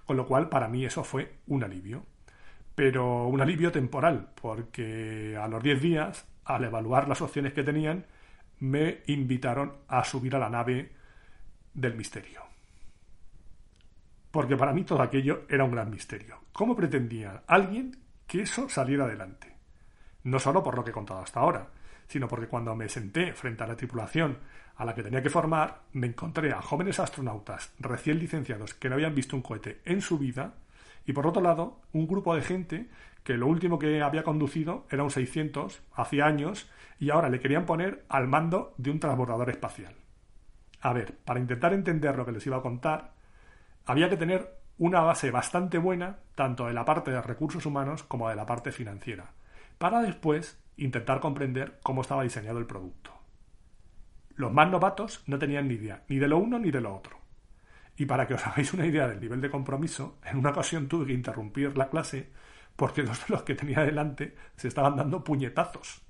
con 0.06 0.16
lo 0.16 0.26
cual 0.26 0.48
para 0.48 0.68
mí 0.68 0.84
eso 0.84 1.04
fue 1.04 1.34
un 1.46 1.62
alivio. 1.64 2.04
Pero 2.74 3.28
un 3.28 3.40
alivio 3.40 3.70
temporal, 3.70 4.30
porque 4.40 5.38
a 5.40 5.46
los 5.46 5.62
10 5.62 5.80
días, 5.80 6.26
al 6.44 6.64
evaluar 6.64 7.08
las 7.08 7.22
opciones 7.22 7.52
que 7.52 7.62
tenían, 7.62 8.04
me 8.58 9.02
invitaron 9.06 9.72
a 9.88 10.02
subir 10.04 10.34
a 10.34 10.40
la 10.40 10.50
nave 10.50 10.92
del 11.72 11.94
misterio. 11.94 12.42
Porque 14.30 14.56
para 14.56 14.72
mí 14.72 14.82
todo 14.82 15.00
aquello 15.00 15.44
era 15.48 15.64
un 15.64 15.70
gran 15.70 15.90
misterio. 15.90 16.40
¿Cómo 16.52 16.74
pretendía 16.74 17.44
alguien 17.46 17.96
que 18.26 18.42
eso 18.42 18.68
saliera 18.68 19.04
adelante? 19.04 19.54
No 20.24 20.40
solo 20.40 20.62
por 20.62 20.74
lo 20.74 20.82
que 20.82 20.90
he 20.90 20.94
contado 20.94 21.20
hasta 21.20 21.38
ahora, 21.38 21.68
sino 22.08 22.26
porque 22.26 22.48
cuando 22.48 22.74
me 22.74 22.88
senté 22.88 23.32
frente 23.32 23.62
a 23.62 23.68
la 23.68 23.76
tripulación 23.76 24.38
a 24.76 24.84
la 24.84 24.94
que 24.94 25.02
tenía 25.02 25.22
que 25.22 25.30
formar, 25.30 25.82
me 25.92 26.06
encontré 26.06 26.52
a 26.52 26.60
jóvenes 26.60 26.98
astronautas 26.98 27.72
recién 27.78 28.18
licenciados 28.18 28.74
que 28.74 28.88
no 28.88 28.96
habían 28.96 29.14
visto 29.14 29.36
un 29.36 29.42
cohete 29.42 29.80
en 29.84 30.00
su 30.00 30.18
vida 30.18 30.54
y 31.06 31.12
por 31.12 31.26
otro 31.26 31.42
lado 31.42 31.80
un 31.92 32.06
grupo 32.06 32.34
de 32.34 32.42
gente 32.42 32.88
que 33.22 33.36
lo 33.36 33.46
último 33.46 33.78
que 33.78 34.02
había 34.02 34.22
conducido 34.22 34.86
era 34.90 35.02
un 35.02 35.10
600 35.10 35.80
hacía 35.94 36.26
años 36.26 36.68
y 36.98 37.10
ahora 37.10 37.28
le 37.28 37.40
querían 37.40 37.66
poner 37.66 38.04
al 38.08 38.28
mando 38.28 38.74
de 38.76 38.90
un 38.90 39.00
transbordador 39.00 39.50
espacial. 39.50 39.94
A 40.80 40.92
ver, 40.92 41.16
para 41.24 41.40
intentar 41.40 41.72
entender 41.72 42.16
lo 42.16 42.26
que 42.26 42.32
les 42.32 42.46
iba 42.46 42.58
a 42.58 42.62
contar, 42.62 43.12
había 43.86 44.10
que 44.10 44.18
tener 44.18 44.58
una 44.76 45.00
base 45.00 45.30
bastante 45.30 45.78
buena 45.78 46.18
tanto 46.34 46.66
de 46.66 46.74
la 46.74 46.84
parte 46.84 47.10
de 47.10 47.22
recursos 47.22 47.64
humanos 47.64 48.02
como 48.02 48.28
de 48.28 48.36
la 48.36 48.44
parte 48.44 48.72
financiera, 48.72 49.30
para 49.78 50.02
después 50.02 50.58
intentar 50.76 51.20
comprender 51.20 51.78
cómo 51.82 52.02
estaba 52.02 52.24
diseñado 52.24 52.58
el 52.58 52.66
producto. 52.66 53.13
Los 54.36 54.52
más 54.52 54.70
novatos 54.70 55.22
no 55.26 55.38
tenían 55.38 55.68
ni 55.68 55.74
idea 55.74 56.02
ni 56.08 56.18
de 56.18 56.28
lo 56.28 56.38
uno 56.38 56.58
ni 56.58 56.70
de 56.70 56.80
lo 56.80 56.94
otro. 56.94 57.18
Y 57.96 58.06
para 58.06 58.26
que 58.26 58.34
os 58.34 58.46
hagáis 58.46 58.72
una 58.74 58.86
idea 58.86 59.06
del 59.06 59.20
nivel 59.20 59.40
de 59.40 59.50
compromiso, 59.50 60.18
en 60.24 60.38
una 60.38 60.50
ocasión 60.50 60.88
tuve 60.88 61.06
que 61.06 61.12
interrumpir 61.12 61.76
la 61.76 61.88
clase 61.88 62.30
porque 62.76 63.02
dos 63.02 63.26
de 63.26 63.34
los 63.34 63.42
que 63.44 63.54
tenía 63.54 63.80
delante 63.80 64.34
se 64.56 64.68
estaban 64.68 64.96
dando 64.96 65.22
puñetazos. 65.22 66.02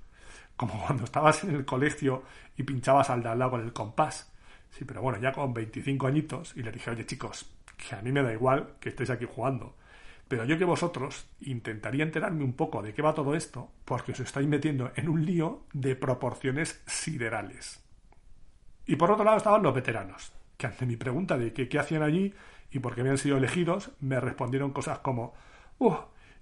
Como 0.55 0.83
cuando 0.85 1.03
estabas 1.03 1.43
en 1.43 1.55
el 1.55 1.65
colegio 1.65 2.23
y 2.57 2.63
pinchabas 2.63 3.09
al 3.09 3.21
de 3.21 3.29
al 3.29 3.39
lado 3.39 3.51
con 3.51 3.61
el 3.61 3.73
compás. 3.73 4.31
Sí, 4.71 4.85
pero 4.85 5.01
bueno, 5.01 5.19
ya 5.19 5.31
con 5.31 5.53
25 5.53 6.07
añitos 6.07 6.55
y 6.55 6.63
le 6.63 6.71
dije, 6.71 6.89
oye 6.89 7.05
chicos, 7.05 7.49
que 7.77 7.95
a 7.95 8.01
mí 8.01 8.11
me 8.11 8.23
da 8.23 8.33
igual 8.33 8.75
que 8.79 8.89
estéis 8.89 9.09
aquí 9.09 9.25
jugando. 9.25 9.75
Pero 10.27 10.45
yo 10.45 10.57
que 10.57 10.65
vosotros 10.65 11.29
intentaría 11.41 12.03
enterarme 12.03 12.43
un 12.43 12.53
poco 12.53 12.81
de 12.81 12.93
qué 12.93 13.01
va 13.03 13.13
todo 13.13 13.35
esto, 13.35 13.69
porque 13.85 14.13
os 14.13 14.19
estáis 14.19 14.47
metiendo 14.47 14.91
en 14.95 15.07
un 15.07 15.23
lío 15.23 15.65
de 15.73 15.95
proporciones 15.95 16.81
siderales. 16.87 17.84
Y 18.85 18.95
por 18.95 19.11
otro 19.11 19.23
lado 19.23 19.37
estaban 19.37 19.63
los 19.63 19.73
veteranos, 19.73 20.31
que 20.57 20.67
ante 20.67 20.85
mi 20.85 20.95
pregunta 20.95 21.37
de 21.37 21.53
qué, 21.53 21.79
hacían 21.79 22.03
allí 22.03 22.33
y 22.71 22.79
por 22.79 22.95
qué 22.95 23.01
habían 23.01 23.17
sido 23.17 23.37
elegidos, 23.37 23.91
me 23.99 24.19
respondieron 24.19 24.71
cosas 24.71 24.99
como, 24.99 25.33
uh, 25.79 25.95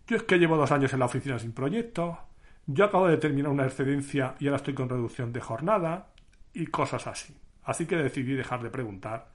yo 0.08 0.18
es 0.18 0.24
que 0.24 0.38
llevo 0.38 0.58
dos 0.58 0.72
años 0.72 0.94
en 0.94 1.00
la 1.00 1.06
oficina 1.06 1.40
sin 1.40 1.54
proyecto, 1.54 2.20
yo 2.66 2.86
acabo 2.86 3.08
de 3.08 3.18
terminar 3.18 3.52
una 3.52 3.66
excedencia 3.66 4.36
y 4.40 4.48
ahora 4.48 4.58
estoy 4.58 4.74
con 4.74 4.90
reducción 4.90 5.34
de 5.34 5.42
jornada, 5.42 6.08
y 6.54 6.68
cosas 6.68 7.08
así. 7.08 7.36
Así 7.64 7.86
que 7.86 7.96
decidí 7.96 8.34
dejar 8.34 8.62
de 8.62 8.70
preguntar 8.70 9.32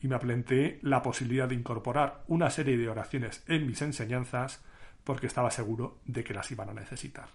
y 0.00 0.08
me 0.08 0.18
planteé 0.18 0.78
la 0.82 1.02
posibilidad 1.02 1.48
de 1.48 1.54
incorporar 1.54 2.22
una 2.28 2.50
serie 2.50 2.76
de 2.76 2.88
oraciones 2.88 3.42
en 3.48 3.66
mis 3.66 3.82
enseñanzas 3.82 4.62
porque 5.02 5.26
estaba 5.26 5.50
seguro 5.50 5.98
de 6.04 6.24
que 6.24 6.34
las 6.34 6.50
iban 6.50 6.70
a 6.70 6.74
necesitar. 6.74 7.28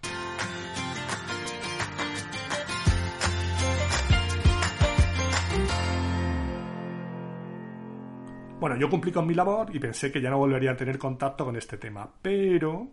Bueno, 8.59 8.75
yo 8.75 8.89
cumplí 8.89 9.11
con 9.13 9.25
mi 9.25 9.33
labor 9.33 9.73
y 9.73 9.79
pensé 9.79 10.11
que 10.11 10.19
ya 10.19 10.29
no 10.29 10.37
volvería 10.37 10.71
a 10.71 10.75
tener 10.75 10.99
contacto 10.99 11.45
con 11.45 11.55
este 11.55 11.77
tema, 11.77 12.09
pero... 12.21 12.89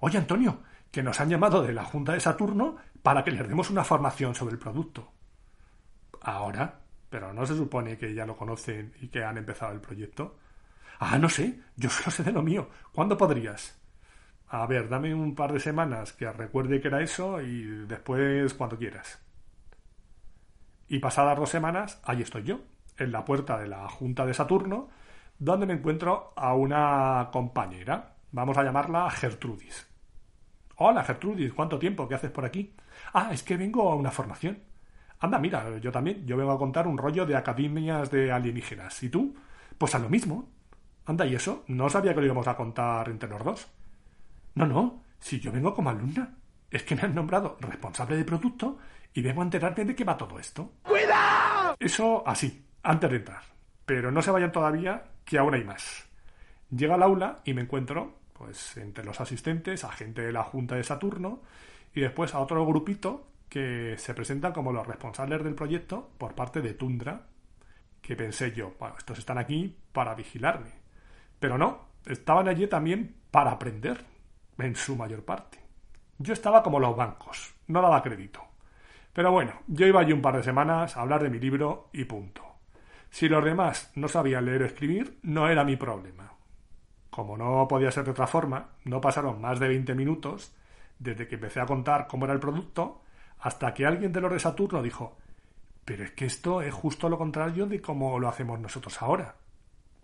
Oye, 0.00 0.16
Antonio, 0.16 0.62
que 0.90 1.02
nos 1.02 1.20
han 1.20 1.28
llamado 1.28 1.62
de 1.62 1.74
la 1.74 1.84
Junta 1.84 2.12
de 2.12 2.20
Saturno 2.20 2.76
para 3.02 3.22
que 3.22 3.30
les 3.30 3.46
demos 3.46 3.68
una 3.68 3.84
formación 3.84 4.34
sobre 4.34 4.54
el 4.54 4.58
producto. 4.58 5.12
¿Ahora? 6.22 6.80
Pero 7.10 7.34
no 7.34 7.44
se 7.44 7.56
supone 7.56 7.98
que 7.98 8.14
ya 8.14 8.24
lo 8.24 8.36
conocen 8.38 8.94
y 9.02 9.08
que 9.08 9.22
han 9.22 9.36
empezado 9.36 9.72
el 9.72 9.80
proyecto. 9.80 10.38
Ah, 10.98 11.18
no 11.18 11.28
sé, 11.28 11.60
yo 11.76 11.90
solo 11.90 12.10
sé 12.10 12.22
de 12.22 12.32
lo 12.32 12.42
mío. 12.42 12.70
¿Cuándo 12.92 13.18
podrías? 13.18 13.78
A 14.48 14.66
ver, 14.66 14.88
dame 14.88 15.14
un 15.14 15.34
par 15.34 15.52
de 15.52 15.60
semanas 15.60 16.14
que 16.14 16.30
recuerde 16.32 16.80
que 16.80 16.88
era 16.88 17.02
eso 17.02 17.42
y 17.42 17.64
después 17.86 18.54
cuando 18.54 18.78
quieras. 18.78 19.20
Y 20.88 21.00
pasadas 21.00 21.38
dos 21.38 21.50
semanas, 21.50 22.00
ahí 22.02 22.22
estoy 22.22 22.44
yo, 22.44 22.60
en 22.98 23.12
la 23.12 23.24
puerta 23.24 23.58
de 23.58 23.68
la 23.68 23.88
Junta 23.88 24.26
de 24.26 24.34
Saturno, 24.34 24.88
donde 25.38 25.66
me 25.66 25.74
encuentro 25.74 26.32
a 26.36 26.54
una 26.54 27.28
compañera. 27.32 28.16
Vamos 28.32 28.58
a 28.58 28.64
llamarla 28.64 29.08
Gertrudis. 29.10 29.88
Hola, 30.76 31.04
Gertrudis, 31.04 31.52
¿cuánto 31.52 31.78
tiempo? 31.78 32.06
¿Qué 32.06 32.14
haces 32.14 32.30
por 32.30 32.44
aquí? 32.44 32.74
Ah, 33.12 33.30
es 33.32 33.42
que 33.42 33.56
vengo 33.56 33.90
a 33.90 33.94
una 33.94 34.10
formación. 34.10 34.58
Anda, 35.20 35.38
mira, 35.38 35.78
yo 35.78 35.90
también, 35.90 36.24
yo 36.26 36.36
vengo 36.36 36.52
a 36.52 36.58
contar 36.58 36.86
un 36.86 36.98
rollo 36.98 37.26
de 37.26 37.36
academias 37.36 38.10
de 38.10 38.30
alienígenas. 38.30 39.02
¿Y 39.02 39.08
tú? 39.08 39.34
Pues 39.76 39.94
a 39.94 39.98
lo 39.98 40.08
mismo. 40.08 40.48
Anda, 41.06 41.26
¿y 41.26 41.34
eso? 41.34 41.64
No 41.68 41.88
sabía 41.88 42.14
que 42.14 42.20
lo 42.20 42.26
íbamos 42.26 42.46
a 42.46 42.56
contar 42.56 43.08
entre 43.08 43.28
los 43.28 43.42
dos. 43.42 43.68
No, 44.54 44.66
no, 44.66 45.02
si 45.18 45.40
yo 45.40 45.50
vengo 45.50 45.74
como 45.74 45.90
alumna. 45.90 46.36
Es 46.70 46.82
que 46.82 46.94
me 46.94 47.02
han 47.02 47.14
nombrado 47.14 47.56
responsable 47.60 48.16
de 48.16 48.24
producto 48.24 48.78
y 49.14 49.22
vengo 49.22 49.40
a 49.40 49.44
enterarme 49.44 49.84
de 49.84 49.94
qué 49.96 50.04
va 50.04 50.16
todo 50.16 50.38
esto. 50.38 50.74
¡Cuidado! 50.82 51.76
Eso 51.80 52.22
así, 52.26 52.67
antes 52.88 53.10
de 53.10 53.16
entrar. 53.16 53.42
Pero 53.84 54.10
no 54.10 54.22
se 54.22 54.30
vayan 54.30 54.50
todavía, 54.50 55.04
que 55.26 55.38
aún 55.38 55.54
hay 55.54 55.62
más. 55.62 56.08
Llega 56.70 56.94
al 56.94 57.02
aula 57.02 57.40
y 57.44 57.52
me 57.52 57.60
encuentro, 57.60 58.14
pues, 58.32 58.78
entre 58.78 59.04
los 59.04 59.20
asistentes, 59.20 59.84
a 59.84 59.92
gente 59.92 60.22
de 60.22 60.32
la 60.32 60.42
Junta 60.42 60.74
de 60.74 60.84
Saturno 60.84 61.42
y 61.94 62.00
después 62.00 62.34
a 62.34 62.40
otro 62.40 62.64
grupito 62.66 63.26
que 63.50 63.96
se 63.98 64.14
presentan 64.14 64.52
como 64.52 64.72
los 64.72 64.86
responsables 64.86 65.44
del 65.44 65.54
proyecto 65.54 66.10
por 66.16 66.34
parte 66.34 66.62
de 66.62 66.72
Tundra, 66.72 67.26
que 68.00 68.16
pensé 68.16 68.52
yo, 68.52 68.72
bueno, 68.78 68.96
estos 68.96 69.18
están 69.18 69.36
aquí 69.36 69.76
para 69.92 70.14
vigilarme. 70.14 70.70
Pero 71.38 71.58
no, 71.58 71.88
estaban 72.06 72.48
allí 72.48 72.68
también 72.68 73.16
para 73.30 73.50
aprender, 73.50 74.02
en 74.56 74.74
su 74.74 74.96
mayor 74.96 75.24
parte. 75.24 75.58
Yo 76.16 76.32
estaba 76.32 76.62
como 76.62 76.80
los 76.80 76.96
bancos, 76.96 77.54
no 77.66 77.82
daba 77.82 78.02
crédito. 78.02 78.42
Pero 79.12 79.30
bueno, 79.30 79.52
yo 79.66 79.86
iba 79.86 80.00
allí 80.00 80.12
un 80.12 80.22
par 80.22 80.36
de 80.36 80.42
semanas 80.42 80.96
a 80.96 81.02
hablar 81.02 81.22
de 81.22 81.30
mi 81.30 81.38
libro 81.38 81.90
y 81.92 82.04
punto. 82.04 82.47
Si 83.10 83.28
los 83.28 83.44
demás 83.44 83.90
no 83.94 84.08
sabían 84.08 84.44
leer 84.44 84.62
o 84.62 84.66
escribir, 84.66 85.18
no 85.22 85.48
era 85.48 85.64
mi 85.64 85.76
problema. 85.76 86.32
Como 87.10 87.36
no 87.36 87.66
podía 87.68 87.90
ser 87.90 88.04
de 88.04 88.12
otra 88.12 88.26
forma, 88.26 88.70
no 88.84 89.00
pasaron 89.00 89.40
más 89.40 89.58
de 89.58 89.68
20 89.68 89.94
minutos 89.94 90.54
desde 90.98 91.26
que 91.26 91.36
empecé 91.36 91.60
a 91.60 91.66
contar 91.66 92.06
cómo 92.06 92.24
era 92.24 92.34
el 92.34 92.40
producto 92.40 93.02
hasta 93.40 93.72
que 93.72 93.86
alguien 93.86 94.12
de 94.12 94.20
los 94.20 94.32
de 94.32 94.40
Saturno 94.40 94.82
dijo, 94.82 95.16
pero 95.84 96.04
es 96.04 96.10
que 96.12 96.26
esto 96.26 96.60
es 96.60 96.74
justo 96.74 97.08
lo 97.08 97.18
contrario 97.18 97.66
de 97.66 97.80
cómo 97.80 98.18
lo 98.18 98.28
hacemos 98.28 98.60
nosotros 98.60 99.00
ahora. 99.00 99.36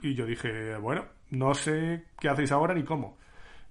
Y 0.00 0.14
yo 0.14 0.26
dije, 0.26 0.76
bueno, 0.76 1.04
no 1.30 1.54
sé 1.54 2.04
qué 2.18 2.28
hacéis 2.28 2.52
ahora 2.52 2.74
ni 2.74 2.84
cómo. 2.84 3.18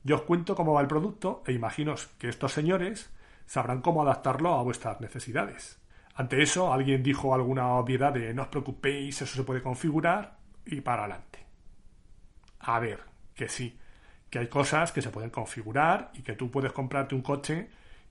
Yo 0.03 0.17
os 0.17 0.21
cuento 0.23 0.55
cómo 0.55 0.73
va 0.73 0.81
el 0.81 0.87
producto 0.87 1.43
e 1.47 1.53
imagino 1.53 1.95
que 2.17 2.29
estos 2.29 2.51
señores 2.51 3.09
sabrán 3.45 3.81
cómo 3.81 4.01
adaptarlo 4.01 4.53
a 4.53 4.63
vuestras 4.63 4.99
necesidades. 4.99 5.79
Ante 6.15 6.41
eso, 6.41 6.71
alguien 6.71 7.01
dijo 7.01 7.33
alguna 7.33 7.75
obviedad 7.75 8.13
de 8.13 8.33
no 8.33 8.43
os 8.43 8.47
preocupéis, 8.49 9.21
eso 9.21 9.35
se 9.35 9.43
puede 9.43 9.63
configurar 9.63 10.37
y 10.65 10.81
para 10.81 11.05
adelante. 11.05 11.39
A 12.59 12.79
ver, 12.79 12.99
que 13.33 13.49
sí, 13.49 13.77
que 14.29 14.39
hay 14.39 14.47
cosas 14.47 14.91
que 14.91 15.01
se 15.01 15.09
pueden 15.09 15.31
configurar 15.31 16.11
y 16.13 16.21
que 16.21 16.33
tú 16.33 16.51
puedes 16.51 16.71
comprarte 16.71 17.15
un 17.15 17.21
coche 17.21 17.69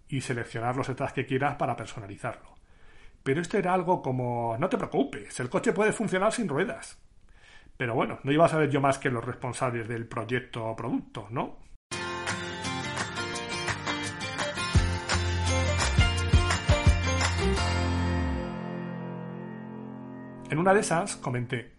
y 0.09 0.21
seleccionar 0.21 0.77
los 0.77 0.89
estados 0.89 1.13
que 1.13 1.27
quieras 1.27 1.57
para 1.57 1.77
personalizarlo. 1.77 2.53
Pero 3.23 3.41
esto 3.41 3.57
era 3.57 3.73
algo 3.73 4.03
como, 4.03 4.57
no 4.59 4.69
te 4.69 4.77
preocupes, 4.77 5.39
el 5.41 5.49
coche 5.49 5.73
puede 5.73 5.93
funcionar 5.93 6.33
sin 6.33 6.49
ruedas. 6.49 6.99
Pero 7.77 7.95
bueno, 7.95 8.19
no 8.25 8.33
iba 8.33 8.45
a 8.47 8.49
saber 8.49 8.69
yo 8.71 8.81
más 8.81 8.99
que 8.99 9.11
los 9.11 9.25
responsables 9.25 9.89
del 9.89 10.07
proyecto 10.07 10.65
o 10.67 10.77
producto, 10.77 11.29
¿no? 11.31 11.59
En 20.53 20.59
una 20.59 20.75
de 20.75 20.81
esas 20.81 21.17
comenté, 21.17 21.73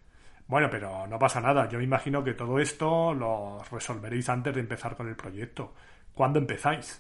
bueno, 0.47 0.67
pero 0.67 1.05
no 1.05 1.19
pasa 1.19 1.39
nada, 1.39 1.69
yo 1.69 1.77
me 1.77 1.83
imagino 1.83 2.23
que 2.23 2.33
todo 2.33 2.57
esto 2.57 3.13
lo 3.13 3.61
resolveréis 3.71 4.27
antes 4.29 4.51
de 4.51 4.61
empezar 4.61 4.95
con 4.95 5.07
el 5.07 5.15
proyecto. 5.15 5.75
¿Cuándo 6.15 6.39
empezáis? 6.39 6.99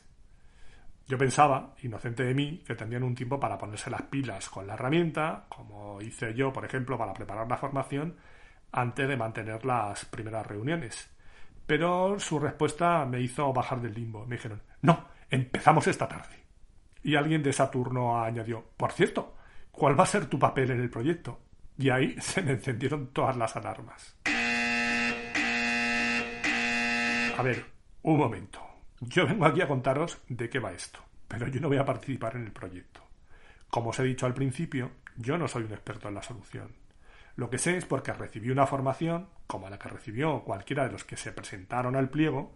Yo 1.07 1.17
pensaba, 1.17 1.73
inocente 1.81 2.25
de 2.25 2.35
mí, 2.35 2.63
que 2.63 2.75
tendrían 2.75 3.01
un 3.01 3.15
tiempo 3.15 3.39
para 3.39 3.57
ponerse 3.57 3.89
las 3.89 4.03
pilas 4.03 4.49
con 4.49 4.67
la 4.67 4.75
herramienta, 4.75 5.45
como 5.49 5.99
hice 5.99 6.35
yo, 6.35 6.53
por 6.53 6.63
ejemplo, 6.63 6.95
para 6.95 7.11
preparar 7.11 7.47
la 7.49 7.57
formación, 7.57 8.17
antes 8.71 9.07
de 9.07 9.17
mantener 9.17 9.65
las 9.65 10.05
primeras 10.05 10.45
reuniones. 10.45 11.09
Pero 11.65 12.19
su 12.19 12.37
respuesta 12.37 13.03
me 13.07 13.19
hizo 13.19 13.51
bajar 13.51 13.81
del 13.81 13.95
limbo. 13.95 14.27
Me 14.27 14.35
dijeron, 14.35 14.61
no, 14.83 15.07
empezamos 15.27 15.87
esta 15.87 16.07
tarde. 16.07 16.35
Y 17.01 17.15
alguien 17.15 17.41
de 17.41 17.51
Saturno 17.51 18.23
añadió, 18.23 18.63
por 18.77 18.91
cierto, 18.91 19.33
¿cuál 19.71 19.99
va 19.99 20.03
a 20.03 20.05
ser 20.05 20.27
tu 20.27 20.37
papel 20.37 20.69
en 20.69 20.79
el 20.79 20.91
proyecto? 20.91 21.39
Y 21.77 21.89
ahí 21.89 22.15
se 22.21 22.41
me 22.41 22.51
encendieron 22.51 23.07
todas 23.07 23.35
las 23.37 23.55
alarmas. 23.55 24.15
A 27.37 27.41
ver, 27.41 27.65
un 28.03 28.17
momento. 28.17 28.59
Yo 29.01 29.25
vengo 29.25 29.45
aquí 29.45 29.61
a 29.61 29.67
contaros 29.67 30.19
de 30.29 30.49
qué 30.49 30.59
va 30.59 30.71
esto, 30.71 30.99
pero 31.27 31.47
yo 31.47 31.59
no 31.59 31.67
voy 31.67 31.77
a 31.77 31.85
participar 31.85 32.35
en 32.35 32.45
el 32.45 32.51
proyecto. 32.51 33.01
Como 33.69 33.89
os 33.89 33.99
he 33.99 34.03
dicho 34.03 34.25
al 34.25 34.33
principio, 34.33 34.91
yo 35.17 35.37
no 35.37 35.47
soy 35.47 35.63
un 35.63 35.73
experto 35.73 36.07
en 36.07 36.15
la 36.15 36.21
solución. 36.21 36.71
Lo 37.35 37.49
que 37.49 37.57
sé 37.57 37.75
es 37.75 37.85
porque 37.85 38.13
recibí 38.13 38.51
una 38.51 38.67
formación, 38.67 39.27
como 39.47 39.69
la 39.69 39.79
que 39.79 39.89
recibió 39.89 40.43
cualquiera 40.43 40.85
de 40.85 40.91
los 40.91 41.03
que 41.03 41.17
se 41.17 41.31
presentaron 41.31 41.95
al 41.95 42.09
pliego, 42.09 42.53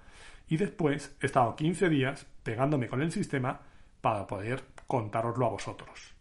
y 0.48 0.58
después 0.58 1.16
he 1.22 1.26
estado 1.26 1.56
15 1.56 1.90
días 1.90 2.28
pegándome 2.44 2.88
con 2.88 3.02
el 3.02 3.12
sistema 3.12 3.62
para 4.02 4.28
poder 4.28 4.64
contároslo 4.86 5.48
a 5.48 5.50
vosotros. 5.50 6.17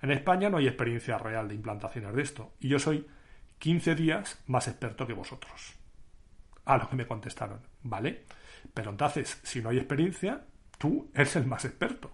En 0.00 0.12
España 0.12 0.48
no 0.48 0.58
hay 0.58 0.68
experiencia 0.68 1.18
real 1.18 1.48
de 1.48 1.54
implantaciones 1.56 2.14
de 2.14 2.22
esto, 2.22 2.52
y 2.60 2.68
yo 2.68 2.78
soy 2.78 3.06
15 3.58 3.96
días 3.96 4.38
más 4.46 4.68
experto 4.68 5.06
que 5.06 5.12
vosotros. 5.12 5.74
A 6.64 6.76
lo 6.76 6.88
que 6.88 6.96
me 6.96 7.06
contestaron, 7.06 7.60
¿vale? 7.82 8.24
Pero 8.74 8.90
entonces, 8.90 9.40
si 9.42 9.60
no 9.60 9.70
hay 9.70 9.78
experiencia, 9.78 10.42
tú 10.78 11.10
eres 11.14 11.34
el 11.36 11.46
más 11.46 11.64
experto. 11.64 12.12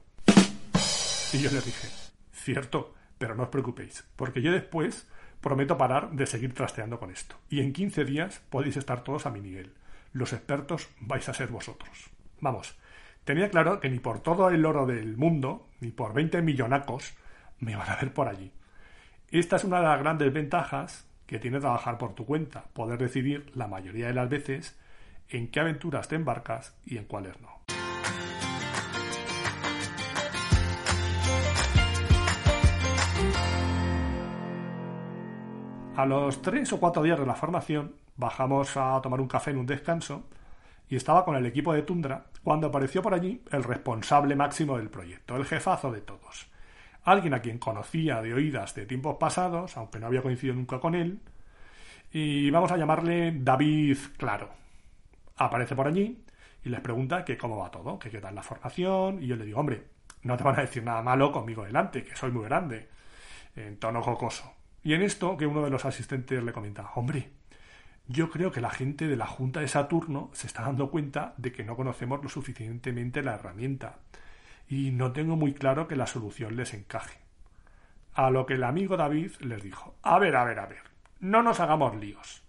Y 1.32 1.38
yo 1.38 1.50
les 1.50 1.64
dije, 1.64 1.88
cierto, 2.32 2.94
pero 3.18 3.34
no 3.34 3.42
os 3.42 3.48
preocupéis, 3.50 4.04
porque 4.16 4.40
yo 4.40 4.52
después 4.52 5.06
prometo 5.42 5.76
parar 5.76 6.12
de 6.12 6.26
seguir 6.26 6.54
trasteando 6.54 6.98
con 6.98 7.10
esto. 7.10 7.36
Y 7.50 7.60
en 7.60 7.74
15 7.74 8.06
días 8.06 8.40
podéis 8.48 8.78
estar 8.78 9.04
todos 9.04 9.26
a 9.26 9.30
mi 9.30 9.40
nivel. 9.40 9.74
Los 10.12 10.32
expertos 10.32 10.88
vais 11.00 11.28
a 11.28 11.34
ser 11.34 11.48
vosotros. 11.48 12.08
Vamos, 12.40 12.78
tenía 13.24 13.50
claro 13.50 13.80
que 13.80 13.90
ni 13.90 13.98
por 13.98 14.20
todo 14.20 14.48
el 14.48 14.64
oro 14.64 14.86
del 14.86 15.18
mundo, 15.18 15.68
ni 15.80 15.90
por 15.90 16.14
20 16.14 16.40
millonacos, 16.40 17.14
me 17.64 17.76
van 17.76 17.90
a 17.90 17.96
ver 17.96 18.12
por 18.12 18.28
allí. 18.28 18.52
Esta 19.30 19.56
es 19.56 19.64
una 19.64 19.78
de 19.78 19.84
las 19.84 19.98
grandes 19.98 20.32
ventajas 20.32 21.06
que 21.26 21.38
tiene 21.38 21.58
trabajar 21.58 21.98
por 21.98 22.14
tu 22.14 22.26
cuenta, 22.26 22.64
poder 22.74 22.98
decidir 22.98 23.50
la 23.54 23.66
mayoría 23.66 24.06
de 24.06 24.14
las 24.14 24.28
veces 24.28 24.78
en 25.28 25.48
qué 25.50 25.60
aventuras 25.60 26.06
te 26.06 26.16
embarcas 26.16 26.76
y 26.84 26.98
en 26.98 27.04
cuáles 27.06 27.40
no. 27.40 27.48
A 35.96 36.06
los 36.06 36.42
tres 36.42 36.72
o 36.72 36.80
cuatro 36.80 37.02
días 37.02 37.18
de 37.18 37.24
la 37.24 37.34
formación 37.34 37.94
bajamos 38.16 38.76
a 38.76 39.00
tomar 39.00 39.20
un 39.20 39.28
café 39.28 39.52
en 39.52 39.58
un 39.58 39.66
descanso 39.66 40.24
y 40.88 40.96
estaba 40.96 41.24
con 41.24 41.36
el 41.36 41.46
equipo 41.46 41.72
de 41.72 41.82
Tundra 41.82 42.26
cuando 42.42 42.66
apareció 42.66 43.00
por 43.00 43.14
allí 43.14 43.42
el 43.50 43.64
responsable 43.64 44.36
máximo 44.36 44.76
del 44.76 44.90
proyecto, 44.90 45.36
el 45.36 45.46
jefazo 45.46 45.90
de 45.90 46.00
todos. 46.00 46.53
Alguien 47.04 47.34
a 47.34 47.40
quien 47.40 47.58
conocía 47.58 48.20
de 48.22 48.34
oídas 48.34 48.74
de 48.74 48.86
tiempos 48.86 49.16
pasados, 49.18 49.76
aunque 49.76 49.98
no 49.98 50.06
había 50.06 50.22
coincidido 50.22 50.56
nunca 50.56 50.80
con 50.80 50.94
él, 50.94 51.20
y 52.12 52.50
vamos 52.50 52.72
a 52.72 52.76
llamarle 52.76 53.32
David 53.36 53.98
Claro 54.16 54.64
aparece 55.36 55.74
por 55.74 55.86
allí 55.86 56.24
y 56.64 56.68
les 56.68 56.80
pregunta 56.80 57.24
que 57.24 57.36
cómo 57.36 57.58
va 57.58 57.70
todo, 57.70 57.98
que 57.98 58.10
qué 58.10 58.20
tal 58.20 58.34
la 58.34 58.42
formación, 58.42 59.22
y 59.22 59.26
yo 59.26 59.36
le 59.36 59.44
digo, 59.44 59.60
hombre, 59.60 59.84
no 60.22 60.36
te 60.36 60.44
van 60.44 60.58
a 60.58 60.62
decir 60.62 60.82
nada 60.82 61.02
malo 61.02 61.30
conmigo 61.30 61.64
delante, 61.64 62.04
que 62.04 62.16
soy 62.16 62.30
muy 62.30 62.44
grande, 62.44 62.88
en 63.54 63.78
tono 63.78 64.02
jocoso. 64.02 64.54
Y 64.82 64.94
en 64.94 65.02
esto 65.02 65.36
que 65.36 65.46
uno 65.46 65.62
de 65.62 65.70
los 65.70 65.84
asistentes 65.84 66.42
le 66.42 66.52
comenta, 66.52 66.90
hombre, 66.94 67.30
yo 68.06 68.30
creo 68.30 68.50
que 68.50 68.62
la 68.62 68.70
gente 68.70 69.06
de 69.06 69.16
la 69.16 69.26
Junta 69.26 69.60
de 69.60 69.68
Saturno 69.68 70.30
se 70.32 70.46
está 70.46 70.62
dando 70.62 70.90
cuenta 70.90 71.34
de 71.36 71.52
que 71.52 71.64
no 71.64 71.76
conocemos 71.76 72.22
lo 72.22 72.28
suficientemente 72.28 73.22
la 73.22 73.34
herramienta 73.34 73.98
y 74.68 74.90
no 74.90 75.12
tengo 75.12 75.36
muy 75.36 75.54
claro 75.54 75.88
que 75.88 75.96
la 75.96 76.06
solución 76.06 76.56
les 76.56 76.74
encaje. 76.74 77.18
A 78.14 78.30
lo 78.30 78.46
que 78.46 78.54
el 78.54 78.64
amigo 78.64 78.96
David 78.96 79.32
les 79.40 79.62
dijo, 79.62 79.96
a 80.02 80.18
ver, 80.18 80.36
a 80.36 80.44
ver, 80.44 80.58
a 80.58 80.66
ver, 80.66 80.82
no 81.20 81.42
nos 81.42 81.60
hagamos 81.60 81.96
líos. 81.96 82.42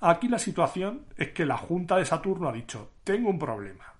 Aquí 0.00 0.26
la 0.28 0.38
situación 0.38 1.06
es 1.16 1.30
que 1.30 1.46
la 1.46 1.56
Junta 1.56 1.96
de 1.96 2.04
Saturno 2.04 2.48
ha 2.48 2.52
dicho, 2.52 2.90
tengo 3.04 3.30
un 3.30 3.38
problema. 3.38 3.94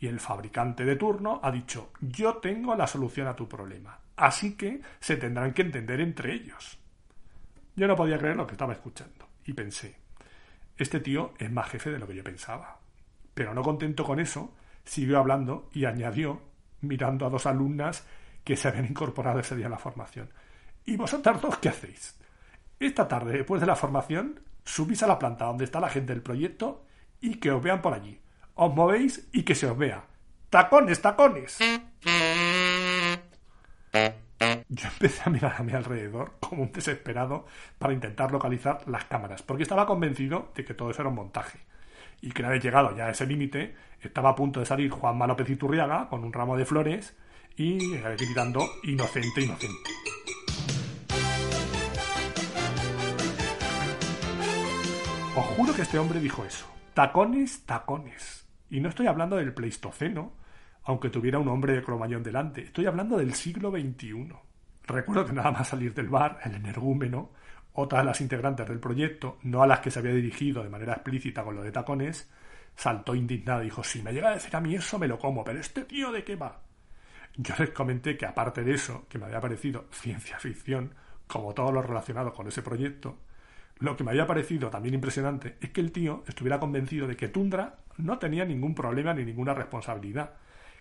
Y 0.00 0.06
el 0.06 0.18
fabricante 0.18 0.84
de 0.84 0.96
turno 0.96 1.40
ha 1.42 1.50
dicho, 1.50 1.92
yo 2.00 2.38
tengo 2.38 2.74
la 2.74 2.86
solución 2.86 3.28
a 3.28 3.36
tu 3.36 3.48
problema. 3.48 3.98
Así 4.16 4.56
que 4.56 4.80
se 4.98 5.16
tendrán 5.16 5.52
que 5.52 5.62
entender 5.62 6.00
entre 6.00 6.32
ellos. 6.32 6.78
Yo 7.76 7.86
no 7.86 7.96
podía 7.96 8.18
creer 8.18 8.36
lo 8.36 8.46
que 8.46 8.52
estaba 8.52 8.72
escuchando. 8.72 9.28
Y 9.44 9.52
pensé, 9.52 9.96
este 10.76 11.00
tío 11.00 11.34
es 11.38 11.50
más 11.50 11.68
jefe 11.68 11.90
de 11.90 11.98
lo 11.98 12.06
que 12.06 12.14
yo 12.14 12.24
pensaba. 12.24 12.78
Pero 13.34 13.54
no 13.54 13.62
contento 13.62 14.04
con 14.04 14.20
eso, 14.20 14.54
siguió 14.84 15.18
hablando 15.18 15.68
y 15.72 15.84
añadió, 15.84 16.40
mirando 16.82 17.26
a 17.26 17.30
dos 17.30 17.46
alumnas 17.46 18.06
que 18.44 18.56
se 18.56 18.68
habían 18.68 18.86
incorporado 18.86 19.40
ese 19.40 19.56
día 19.56 19.66
a 19.66 19.70
la 19.70 19.78
formación. 19.78 20.30
¿Y 20.84 20.96
vosotras 20.96 21.40
dos 21.40 21.58
qué 21.58 21.68
hacéis? 21.68 22.18
Esta 22.78 23.06
tarde, 23.06 23.32
después 23.32 23.60
de 23.60 23.66
la 23.66 23.76
formación, 23.76 24.40
subís 24.64 25.02
a 25.02 25.06
la 25.06 25.18
planta 25.18 25.46
donde 25.46 25.64
está 25.64 25.80
la 25.80 25.88
gente 25.88 26.12
del 26.12 26.22
proyecto 26.22 26.84
y 27.20 27.36
que 27.36 27.50
os 27.50 27.62
vean 27.62 27.80
por 27.80 27.94
allí. 27.94 28.20
Os 28.54 28.74
movéis 28.74 29.28
y 29.32 29.44
que 29.44 29.54
se 29.54 29.66
os 29.66 29.78
vea. 29.78 30.04
¡Tacones, 30.50 31.00
tacones! 31.00 31.58
Yo 34.68 34.88
empecé 34.88 35.22
a 35.24 35.30
mirar 35.30 35.54
a 35.56 35.62
mi 35.62 35.72
alrededor 35.72 36.32
como 36.40 36.62
un 36.62 36.72
desesperado 36.72 37.46
para 37.78 37.92
intentar 37.92 38.32
localizar 38.32 38.82
las 38.88 39.04
cámaras, 39.04 39.42
porque 39.42 39.62
estaba 39.62 39.86
convencido 39.86 40.50
de 40.54 40.64
que 40.64 40.74
todo 40.74 40.90
eso 40.90 41.02
era 41.02 41.08
un 41.08 41.14
montaje. 41.14 41.60
Y 42.22 42.30
que 42.30 42.40
una 42.40 42.50
vez 42.50 42.62
llegado 42.62 42.96
ya 42.96 43.06
a 43.06 43.10
ese 43.10 43.26
límite, 43.26 43.74
estaba 44.00 44.30
a 44.30 44.34
punto 44.34 44.60
de 44.60 44.66
salir 44.66 44.90
Juan 44.90 45.18
López 45.18 45.50
Iturriaga 45.50 46.08
con 46.08 46.24
un 46.24 46.32
ramo 46.32 46.56
de 46.56 46.64
flores 46.64 47.16
y 47.56 47.96
gritando 47.98 48.64
inocente, 48.84 49.42
inocente. 49.42 49.90
Os 55.34 55.44
juro 55.56 55.74
que 55.74 55.82
este 55.82 55.98
hombre 55.98 56.20
dijo 56.20 56.44
eso. 56.44 56.66
Tacones, 56.94 57.66
tacones. 57.66 58.46
Y 58.70 58.80
no 58.80 58.88
estoy 58.88 59.08
hablando 59.08 59.36
del 59.36 59.52
Pleistoceno, 59.52 60.32
aunque 60.84 61.10
tuviera 61.10 61.38
un 61.38 61.48
hombre 61.48 61.72
de 61.74 61.82
cromañón 61.82 62.22
delante. 62.22 62.62
Estoy 62.62 62.86
hablando 62.86 63.16
del 63.16 63.34
siglo 63.34 63.70
XXI. 63.70 64.28
Recuerdo 64.84 65.26
que 65.26 65.32
nada 65.32 65.50
más 65.50 65.68
salir 65.68 65.92
del 65.94 66.08
bar, 66.08 66.38
el 66.44 66.54
energúmeno, 66.54 67.30
otra 67.74 68.00
de 68.00 68.04
las 68.04 68.20
integrantes 68.20 68.68
del 68.68 68.80
proyecto, 68.80 69.38
no 69.42 69.62
a 69.62 69.66
las 69.66 69.80
que 69.80 69.90
se 69.90 69.98
había 69.98 70.12
dirigido 70.12 70.62
de 70.62 70.68
manera 70.68 70.94
explícita 70.94 71.42
con 71.42 71.56
lo 71.56 71.62
de 71.62 71.72
tacones, 71.72 72.30
saltó 72.76 73.14
indignada 73.14 73.62
y 73.62 73.66
dijo, 73.66 73.82
si 73.82 74.02
me 74.02 74.12
llega 74.12 74.30
a 74.30 74.34
decir 74.34 74.54
a 74.56 74.60
mí 74.60 74.74
eso 74.74 74.98
me 74.98 75.08
lo 75.08 75.18
como, 75.18 75.44
pero 75.44 75.58
este 75.58 75.84
tío 75.84 76.12
de 76.12 76.24
qué 76.24 76.36
va. 76.36 76.60
Yo 77.36 77.54
les 77.58 77.70
comenté 77.70 78.16
que 78.16 78.26
aparte 78.26 78.62
de 78.62 78.74
eso, 78.74 79.06
que 79.08 79.18
me 79.18 79.24
había 79.26 79.40
parecido 79.40 79.86
ciencia 79.90 80.38
ficción, 80.38 80.94
como 81.26 81.54
todo 81.54 81.72
lo 81.72 81.80
relacionado 81.80 82.32
con 82.32 82.46
ese 82.46 82.62
proyecto, 82.62 83.16
lo 83.78 83.96
que 83.96 84.04
me 84.04 84.10
había 84.10 84.26
parecido 84.26 84.68
también 84.68 84.94
impresionante 84.94 85.56
es 85.60 85.70
que 85.70 85.80
el 85.80 85.92
tío 85.92 86.22
estuviera 86.28 86.60
convencido 86.60 87.06
de 87.06 87.16
que 87.16 87.28
Tundra 87.28 87.78
no 87.96 88.18
tenía 88.18 88.44
ningún 88.44 88.74
problema 88.74 89.14
ni 89.14 89.24
ninguna 89.24 89.54
responsabilidad, 89.54 90.34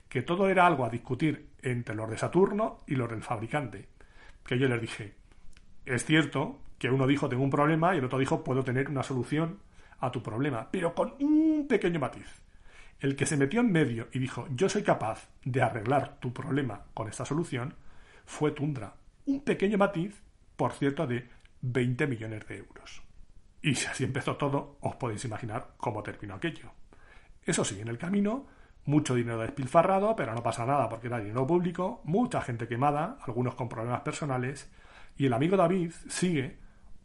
que 0.10 0.22
todo 0.22 0.50
era 0.50 0.68
algo 0.68 0.86
a 0.86 0.90
discutir 0.90 1.48
entre 1.62 1.96
los 1.96 2.10
de 2.10 2.18
Saturno 2.18 2.80
y 2.86 2.96
los 2.96 3.10
del 3.10 3.24
fabricante. 3.24 3.88
Que 4.46 4.60
yo 4.60 4.68
les 4.68 4.82
dije, 4.82 5.16
es 5.86 6.06
cierto 6.06 6.60
que 6.82 6.90
uno 6.90 7.06
dijo 7.06 7.30
tengo 7.30 7.44
un 7.44 7.52
problema 7.52 7.94
y 7.94 8.00
el 8.00 8.06
otro 8.06 8.18
dijo 8.18 8.44
puedo 8.44 8.64
tener 8.64 8.90
una 8.90 9.04
solución 9.04 9.60
a 10.00 10.12
tu 10.12 10.24
problema, 10.24 10.68
pero 10.72 10.96
con 10.96 11.14
un 11.20 11.68
pequeño 11.70 12.00
matiz. 12.00 12.42
El 13.00 13.16
que 13.16 13.28
se 13.28 13.38
metió 13.38 13.62
en 13.62 13.72
medio 13.72 14.08
y 14.12 14.18
dijo 14.18 14.48
yo 14.56 14.68
soy 14.68 14.82
capaz 14.82 15.30
de 15.46 15.62
arreglar 15.62 16.18
tu 16.20 16.34
problema 16.34 16.86
con 16.96 17.08
esta 17.08 17.24
solución 17.24 17.76
fue 18.26 18.50
Tundra. 18.50 18.96
Un 19.28 19.42
pequeño 19.42 19.78
matiz, 19.78 20.24
por 20.56 20.72
cierto, 20.72 21.06
de 21.06 21.30
20 21.62 22.08
millones 22.08 22.48
de 22.48 22.58
euros. 22.58 23.04
Y 23.62 23.76
si 23.76 23.86
así 23.86 24.04
empezó 24.04 24.38
todo, 24.38 24.78
os 24.82 24.96
podéis 24.96 25.24
imaginar 25.24 25.76
cómo 25.78 26.02
terminó 26.02 26.34
aquello. 26.34 26.72
Eso 27.46 27.64
sí, 27.64 27.80
en 27.80 27.90
el 27.90 28.00
camino, 28.00 28.48
mucho 28.86 29.14
dinero 29.14 29.38
despilfarrado, 29.38 30.16
pero 30.16 30.34
no 30.34 30.42
pasa 30.42 30.66
nada 30.66 30.90
porque 30.90 31.08
era 31.08 31.20
dinero 31.20 31.46
público, 31.46 32.02
mucha 32.06 32.42
gente 32.42 32.68
quemada, 32.68 33.20
algunos 33.22 33.54
con 33.54 33.70
problemas 33.70 34.02
personales, 34.02 34.68
y 35.16 35.28
el 35.28 35.34
amigo 35.34 35.58
David 35.58 35.92
sigue, 36.10 36.61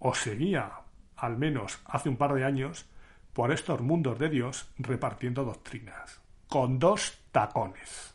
o 0.06 0.14
seguía, 0.14 0.70
al 1.16 1.36
menos 1.36 1.80
hace 1.84 2.08
un 2.08 2.16
par 2.16 2.32
de 2.32 2.44
años, 2.44 2.86
por 3.32 3.50
estos 3.50 3.80
mundos 3.80 4.20
de 4.20 4.28
Dios 4.28 4.68
repartiendo 4.78 5.42
doctrinas, 5.42 6.20
con 6.48 6.78
dos 6.78 7.18
tacones. 7.32 8.14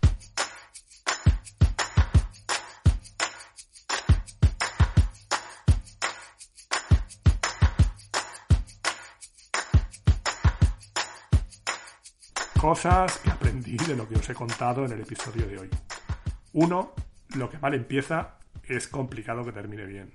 cosas 12.57 13.17
que 13.17 13.31
aprendí 13.31 13.75
de 13.75 13.95
lo 13.95 14.07
que 14.07 14.15
os 14.15 14.29
he 14.29 14.35
contado 14.35 14.85
en 14.85 14.91
el 14.91 15.01
episodio 15.01 15.47
de 15.47 15.57
hoy. 15.57 15.69
Uno, 16.53 16.93
lo 17.35 17.49
que 17.49 17.57
mal 17.57 17.73
empieza 17.73 18.35
es 18.63 18.87
complicado 18.87 19.43
que 19.43 19.51
termine 19.51 19.85
bien. 19.85 20.13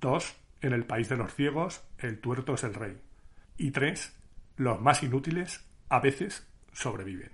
Dos, 0.00 0.34
en 0.64 0.72
el 0.72 0.86
país 0.86 1.10
de 1.10 1.16
los 1.18 1.34
ciegos, 1.34 1.82
el 1.98 2.20
tuerto 2.20 2.54
es 2.54 2.64
el 2.64 2.72
rey. 2.72 2.98
Y 3.58 3.70
tres, 3.70 4.16
los 4.56 4.80
más 4.80 5.02
inútiles 5.02 5.62
a 5.90 6.00
veces 6.00 6.46
sobreviven. 6.72 7.30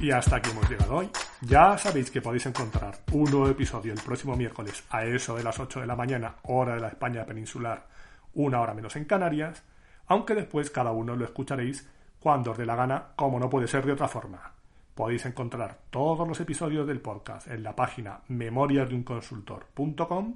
Y 0.00 0.10
hasta 0.12 0.36
aquí 0.36 0.48
hemos 0.48 0.70
llegado 0.70 0.96
hoy. 0.96 1.10
Ya 1.42 1.76
sabéis 1.76 2.10
que 2.10 2.22
podéis 2.22 2.46
encontrar 2.46 3.00
un 3.12 3.24
nuevo 3.24 3.50
episodio 3.50 3.92
el 3.92 4.00
próximo 4.00 4.34
miércoles 4.34 4.82
a 4.88 5.04
eso 5.04 5.36
de 5.36 5.42
las 5.42 5.60
8 5.60 5.80
de 5.80 5.86
la 5.86 5.96
mañana, 5.96 6.36
hora 6.44 6.76
de 6.76 6.80
la 6.80 6.88
España 6.88 7.26
peninsular, 7.26 7.86
una 8.32 8.62
hora 8.62 8.72
menos 8.72 8.96
en 8.96 9.04
Canarias, 9.04 9.62
aunque 10.10 10.34
después 10.34 10.68
cada 10.70 10.90
uno 10.90 11.14
lo 11.14 11.24
escucharéis 11.24 11.88
cuando 12.18 12.50
os 12.50 12.58
dé 12.58 12.66
la 12.66 12.74
gana, 12.74 13.10
como 13.14 13.38
no 13.38 13.48
puede 13.48 13.68
ser 13.68 13.86
de 13.86 13.92
otra 13.92 14.08
forma. 14.08 14.54
Podéis 14.92 15.24
encontrar 15.24 15.78
todos 15.90 16.26
los 16.26 16.40
episodios 16.40 16.84
del 16.88 17.00
podcast 17.00 17.46
en 17.46 17.62
la 17.62 17.76
página 17.76 18.22
memoriasdeunconsultor.com, 18.26 20.34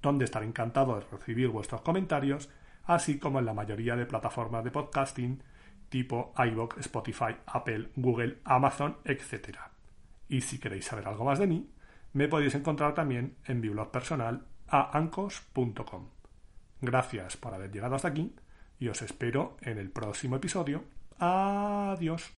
donde 0.00 0.24
estaré 0.24 0.46
encantado 0.46 0.94
de 0.94 1.04
recibir 1.10 1.48
vuestros 1.48 1.80
comentarios, 1.80 2.48
así 2.84 3.18
como 3.18 3.40
en 3.40 3.46
la 3.46 3.54
mayoría 3.54 3.96
de 3.96 4.06
plataformas 4.06 4.62
de 4.62 4.70
podcasting 4.70 5.42
tipo 5.88 6.32
iVoox, 6.38 6.78
Spotify, 6.78 7.34
Apple, 7.46 7.88
Google, 7.96 8.38
Amazon, 8.44 8.98
etc. 9.04 9.58
Y 10.28 10.42
si 10.42 10.60
queréis 10.60 10.84
saber 10.84 11.08
algo 11.08 11.24
más 11.24 11.40
de 11.40 11.48
mí, 11.48 11.68
me 12.12 12.28
podéis 12.28 12.54
encontrar 12.54 12.94
también 12.94 13.34
en 13.46 13.60
mi 13.60 13.68
blog 13.68 13.90
personal 13.90 14.46
a 14.68 14.96
ancos.com. 14.96 16.06
Gracias 16.80 17.36
por 17.36 17.52
haber 17.52 17.72
llegado 17.72 17.96
hasta 17.96 18.06
aquí 18.06 18.32
y 18.78 18.88
os 18.88 19.02
espero 19.02 19.56
en 19.62 19.78
el 19.78 19.90
próximo 19.90 20.36
episodio. 20.36 20.84
Adiós. 21.18 22.37